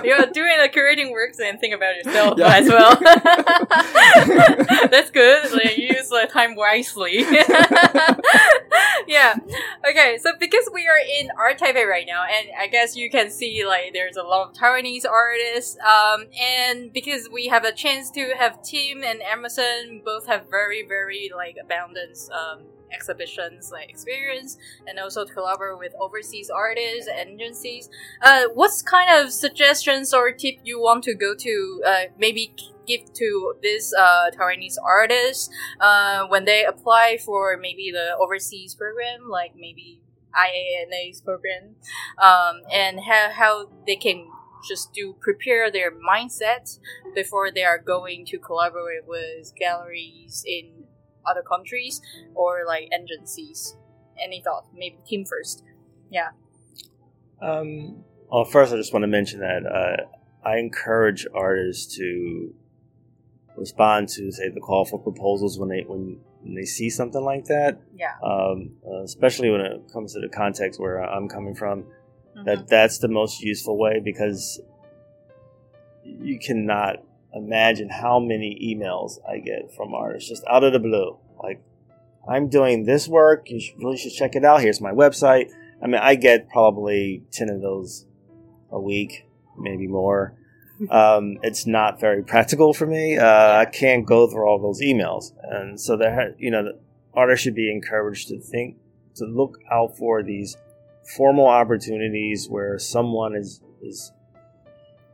[0.05, 2.55] You're doing the curating works and think about yourself Yeah.
[2.55, 2.95] as well.
[4.89, 5.51] That's good.
[5.51, 7.17] Like use the time wisely.
[9.07, 9.35] yeah.
[9.89, 10.17] Okay.
[10.21, 13.65] So because we are in Art Taipei right now, and I guess you can see
[13.65, 15.77] like there's a lot of Taiwanese artists.
[15.79, 20.85] Um, and because we have a chance to have Tim and Emerson both have very
[20.87, 22.61] very like abundance um
[22.93, 27.89] exhibitions like experience and also to collaborate with overseas artists and agencies.
[28.21, 32.53] Uh, what's kind of suggestions or tip you want to go to uh, maybe
[32.87, 39.29] give to this uh, Taiwanese artists uh, when they apply for maybe the overseas program,
[39.29, 40.01] like maybe
[40.35, 41.75] IANA's program,
[42.21, 44.27] um, and how, how they can
[44.67, 46.79] just do prepare their mindset
[47.15, 50.80] before they are going to collaborate with galleries in
[51.25, 52.01] other countries
[52.35, 53.75] or like agencies.
[54.23, 54.65] Any thought?
[54.75, 55.63] Maybe Tim first.
[57.41, 62.53] Um, well, first, I just want to mention that uh, I encourage artists to
[63.57, 67.45] respond to, say, the call for proposals when they when when they see something like
[67.45, 68.13] that, Yeah.
[68.23, 71.85] um, uh, especially when it comes to the context where I'm coming from,
[72.35, 72.45] Mhm.
[72.45, 74.59] that that's the most useful way because
[76.03, 77.03] you cannot
[77.33, 81.17] imagine how many emails I get from artists just out of the blue.
[81.41, 81.63] Like,
[82.29, 83.49] I'm doing this work.
[83.49, 84.61] You should, really should check it out.
[84.61, 85.49] Here's my website.
[85.81, 88.05] I mean, I get probably 10 of those
[88.69, 89.25] a week,
[89.57, 90.35] maybe more.
[90.89, 93.15] Um, it's not very practical for me.
[93.15, 95.31] Uh, I can't go through all those emails.
[95.43, 96.79] And so there, you know, the
[97.13, 98.77] artists should be encouraged to think,
[99.17, 100.57] to look out for these
[101.15, 104.11] formal opportunities where someone is, is,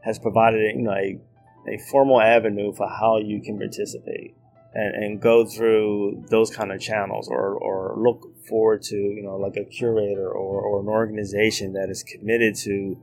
[0.05, 1.19] has provided, you know, a,
[1.67, 4.35] a formal avenue for how you can participate
[4.73, 9.35] and, and go through those kind of channels or, or look forward to, you know,
[9.37, 12.97] like a curator or, or an organization that is committed to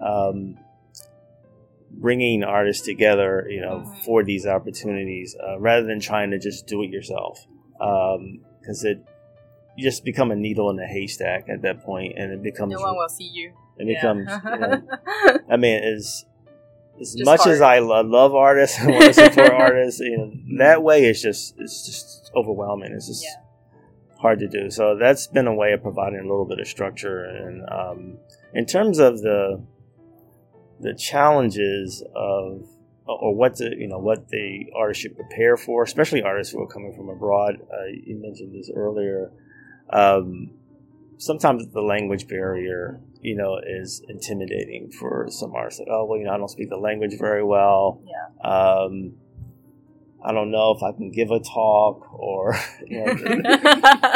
[0.00, 0.58] um,
[1.90, 4.04] bringing artists together, you know, Mhm.
[4.04, 7.46] for these opportunities uh, rather than trying to just do it yourself.
[7.78, 8.98] Because it,
[9.76, 12.80] you just become a needle in a haystack at that point and it becomes, No
[12.80, 13.52] one will see you.
[13.78, 13.94] it Yeah.
[13.94, 14.82] becomes, you know,
[15.50, 16.24] I mean, as
[17.00, 20.82] as much as I lo- love artists and want to support artists, you know, that
[20.82, 22.92] way it's just it's just overwhelming.
[22.92, 23.42] It's just Yeah.
[24.20, 24.70] hard to do.
[24.70, 27.24] So that's been a way of providing a little bit of structure.
[27.24, 28.18] And um,
[28.52, 29.64] in terms of the
[30.80, 32.66] the challenges of
[33.06, 36.66] or what the you know what the artist should prepare for, especially artists who are
[36.68, 37.56] coming from abroad.
[37.72, 39.30] Uh, you mentioned this earlier.
[39.90, 40.50] Um,
[41.18, 45.80] sometimes the language barrier, you know, is intimidating for some artists.
[45.80, 48.02] Like, oh, well, you know, I don't speak the language very well.
[48.04, 48.48] Yeah.
[48.48, 49.14] Um,
[50.22, 52.54] I don't know if I can give a talk or
[52.86, 53.14] you know,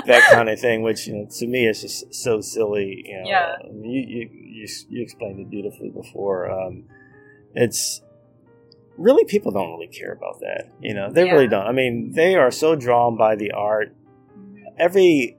[0.07, 0.83] that kind of thing.
[0.83, 3.03] Which you know, to me, is just so silly.
[3.07, 3.57] You know, Yeah.
[3.73, 6.51] You, you you you explained it beautifully before.
[6.51, 6.85] Um,
[7.55, 8.03] it's
[8.99, 10.69] really people don't really care about that.
[10.81, 11.33] You know, they Yeah.
[11.33, 11.67] really don't.
[11.67, 13.95] I mean, they are so drawn by the art
[14.37, 14.65] Mhm.
[14.79, 15.38] every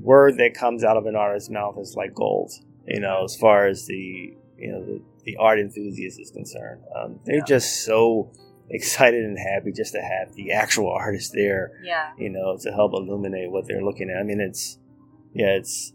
[0.00, 2.52] word that comes out of an artist's mouth is like gold.
[2.86, 7.20] You know, as far as the you know the, the art enthusiast is concerned, um,
[7.24, 7.44] they're Yeah.
[7.46, 8.32] just so
[8.70, 11.72] excited and happy just to have the actual artist there.
[11.84, 12.10] yeah.
[12.18, 14.18] You know, to help illuminate what they're looking at.
[14.18, 14.78] I mean, it's
[15.34, 15.92] yeah, it's.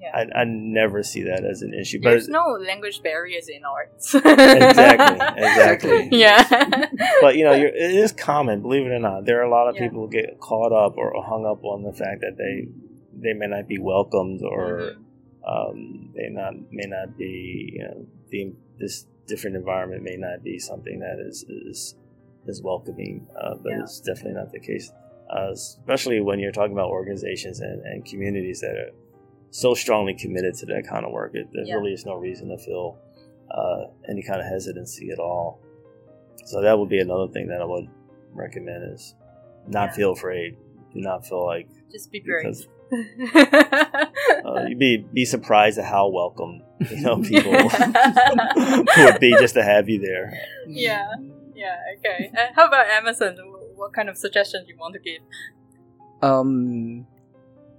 [0.00, 0.10] Yeah.
[0.34, 4.14] I, I never see that as an issue, but There's no language barriers in arts.
[4.14, 6.08] exactly, exactly.
[6.12, 6.86] yeah.
[7.22, 9.24] but you know, you're, it is common, believe it or not.
[9.24, 9.82] There are a lot of Yeah.
[9.88, 12.68] people who get caught up or hung up on the fact that they
[13.24, 15.04] they may not be welcomed or Mhm.
[15.52, 17.32] um, they not may not be
[17.76, 18.40] you know the
[18.78, 21.96] this different environment may not be something that is is
[22.46, 23.82] is welcoming, uh, but Yeah.
[23.82, 24.92] it's definitely not the case.
[25.34, 28.90] Uh, especially when you're talking about organizations and, and communities that are
[29.50, 31.76] so strongly committed to that kind of work, it, there Yeah.
[31.76, 32.98] really is no reason to feel
[33.50, 35.58] uh, any kind of hesitancy at all.
[36.44, 37.88] So that would be another thing that I would
[38.34, 39.14] recommend is
[39.68, 39.92] not Yeah.
[39.98, 40.56] feel afraid.
[40.92, 42.42] Do not feel like Just be brave.
[42.42, 42.68] because
[44.44, 47.52] uh, you'd be be surprised at how welcome you know people
[48.96, 50.32] would be just to have you there.
[50.66, 51.08] yeah.
[51.54, 51.76] Yeah.
[51.98, 52.30] Okay.
[52.36, 53.36] Uh, how about Emerson?
[53.76, 55.22] What kind of suggestions you want to give?
[56.22, 57.06] um,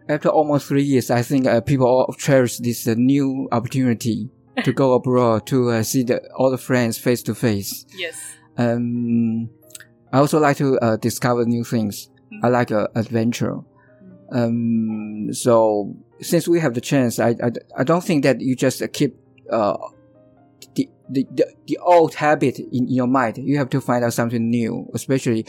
[0.07, 4.29] after almost three years, I think uh, people all cherish this uh, new opportunity
[4.63, 7.85] to go abroad to uh, see the, all the friends face to face.
[7.97, 8.15] Yes.
[8.57, 9.49] Um,
[10.13, 12.09] I also like to uh, discover new things.
[12.43, 13.57] I like uh, adventure.
[14.31, 18.81] Um, so since we have the chance, I, I, I don't think that you just
[18.93, 19.15] keep
[19.51, 19.77] uh,
[20.75, 23.37] the, the, the, the old habit in, in your mind.
[23.37, 25.45] You have to find out something new, especially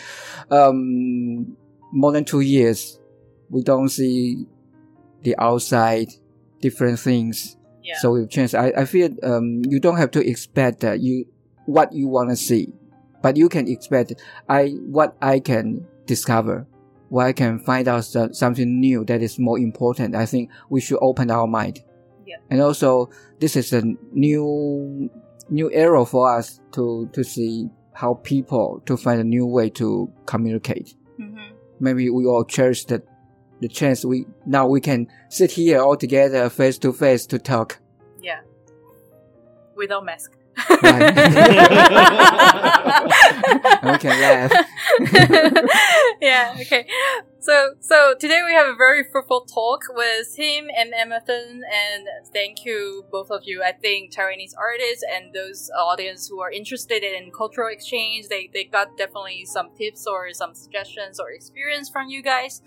[0.50, 1.56] um,
[1.92, 2.98] more than two years.
[3.48, 4.44] We don't see
[5.22, 6.08] the outside
[6.60, 7.56] different things.
[7.82, 7.98] Yeah.
[7.98, 11.26] So with chance, I, I feel um, you don't have to expect that you
[11.66, 12.72] what you want to see,
[13.22, 14.12] but you can expect
[14.48, 16.66] I what I can discover,
[17.08, 20.14] what I can find out something new that is more important.
[20.14, 21.80] I think we should open our mind.
[22.26, 22.36] Yeah.
[22.50, 23.82] And also, this is a
[24.12, 25.10] new
[25.48, 30.12] new era for us to to see how people to find a new way to
[30.26, 30.94] communicate.
[31.20, 31.54] Mm-hmm.
[31.80, 33.02] Maybe we all cherish the
[33.60, 37.78] the chance we now we can sit here all together face to face to talk.
[38.20, 38.40] Yeah.
[39.76, 40.35] Without mask.
[40.56, 41.16] Right.
[43.82, 44.52] We can laugh.
[46.20, 46.86] yeah, okay.
[47.46, 52.02] So, so today we have a very fruitful talk with Tim and Emerson, and
[52.34, 53.62] thank you both of you.
[53.62, 58.64] I think Taiwanese artists and those audience who are interested in cultural exchange, they, they
[58.64, 62.62] got definitely some tips or some suggestions or experience from you guys.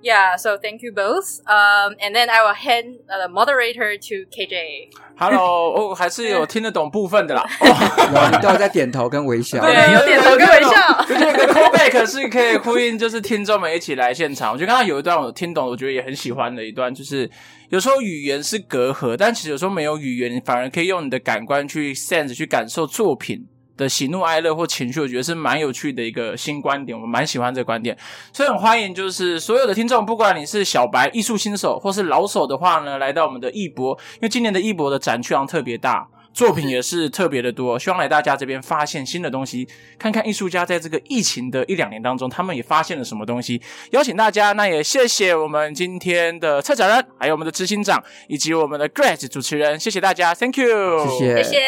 [0.00, 1.42] Yeah, so thank you both.
[1.46, 4.94] Um, and then I will hand uh, the moderator to KJ.
[5.18, 7.42] Hello，哦，还是有听得懂部分的啦。
[7.60, 9.60] 哦，都在点头跟微笑。
[9.60, 10.70] 对，有点头跟微笑。
[10.98, 14.14] 我觉得 oh, callback 是可以呼应，就是听众们一起来。
[14.22, 17.28] 现场，我觉得刚刚有一段我听懂，我觉得也很喜欢的一段，就是
[17.70, 23.44] 有时候语言是隔阂，但其实有时候没有语言，反而可以用你的感官去 sense 去感受作品
[23.76, 27.98] 的喜怒哀乐或情绪，我觉得是蛮有趣的一个新观点，我蛮喜欢这个观点，
[28.32, 36.06] 所以很欢迎就是所有的听众，不管你是小白、艺术新手或是老手的话呢，来到我们的艺博，因为今年的艺博的展区好像特别大。
[36.32, 39.68] 作品也是特别的多，希望来大家这边发现新的东西，
[39.98, 43.60] 看看艺术家在这个疫情的一两年当中，他们也发现了什么东西。
[43.90, 51.58] 邀请大家，那也谢谢我们今天的策展人，还有我们的执行长，以及我们的 Great 主持人，谢谢大家，Thank you，谢谢谢谢。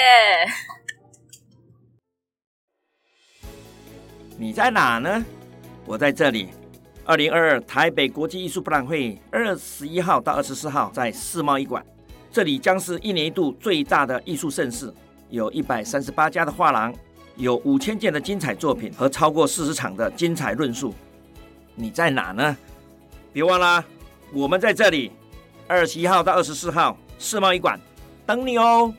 [4.39, 5.25] 你在哪呢？
[5.87, 6.49] 我在这里。
[7.07, 11.85] 二零二二台北国际艺术博览会，二十一号到二十四号在世贸艺馆，
[12.35, 14.93] 这里将是一年一度最大的艺术盛事，
[15.31, 16.93] 有一百三十八家的画廊，
[17.37, 20.93] 有五千件的精彩作品和超过四十场的精彩论述。
[21.77, 22.57] 你在哪呢？
[23.33, 23.85] 别忘了，
[24.33, 25.13] 我们在这里，
[25.69, 27.79] 二十一号到二十四号世贸艺馆
[28.27, 28.93] 等你哦。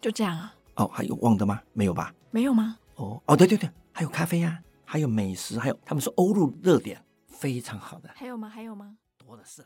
[0.00, 0.52] 就这样啊？
[0.74, 1.62] 哦，还有忘的吗？
[1.72, 2.12] 没有吧？
[2.32, 2.76] 没有吗？
[2.96, 8.48] 哦哦，对对对，还有咖啡呀、还有美食，还有他们说欧陆热点非常好的，还有吗？
[8.48, 8.96] 还有吗？
[9.16, 9.64] 多的是。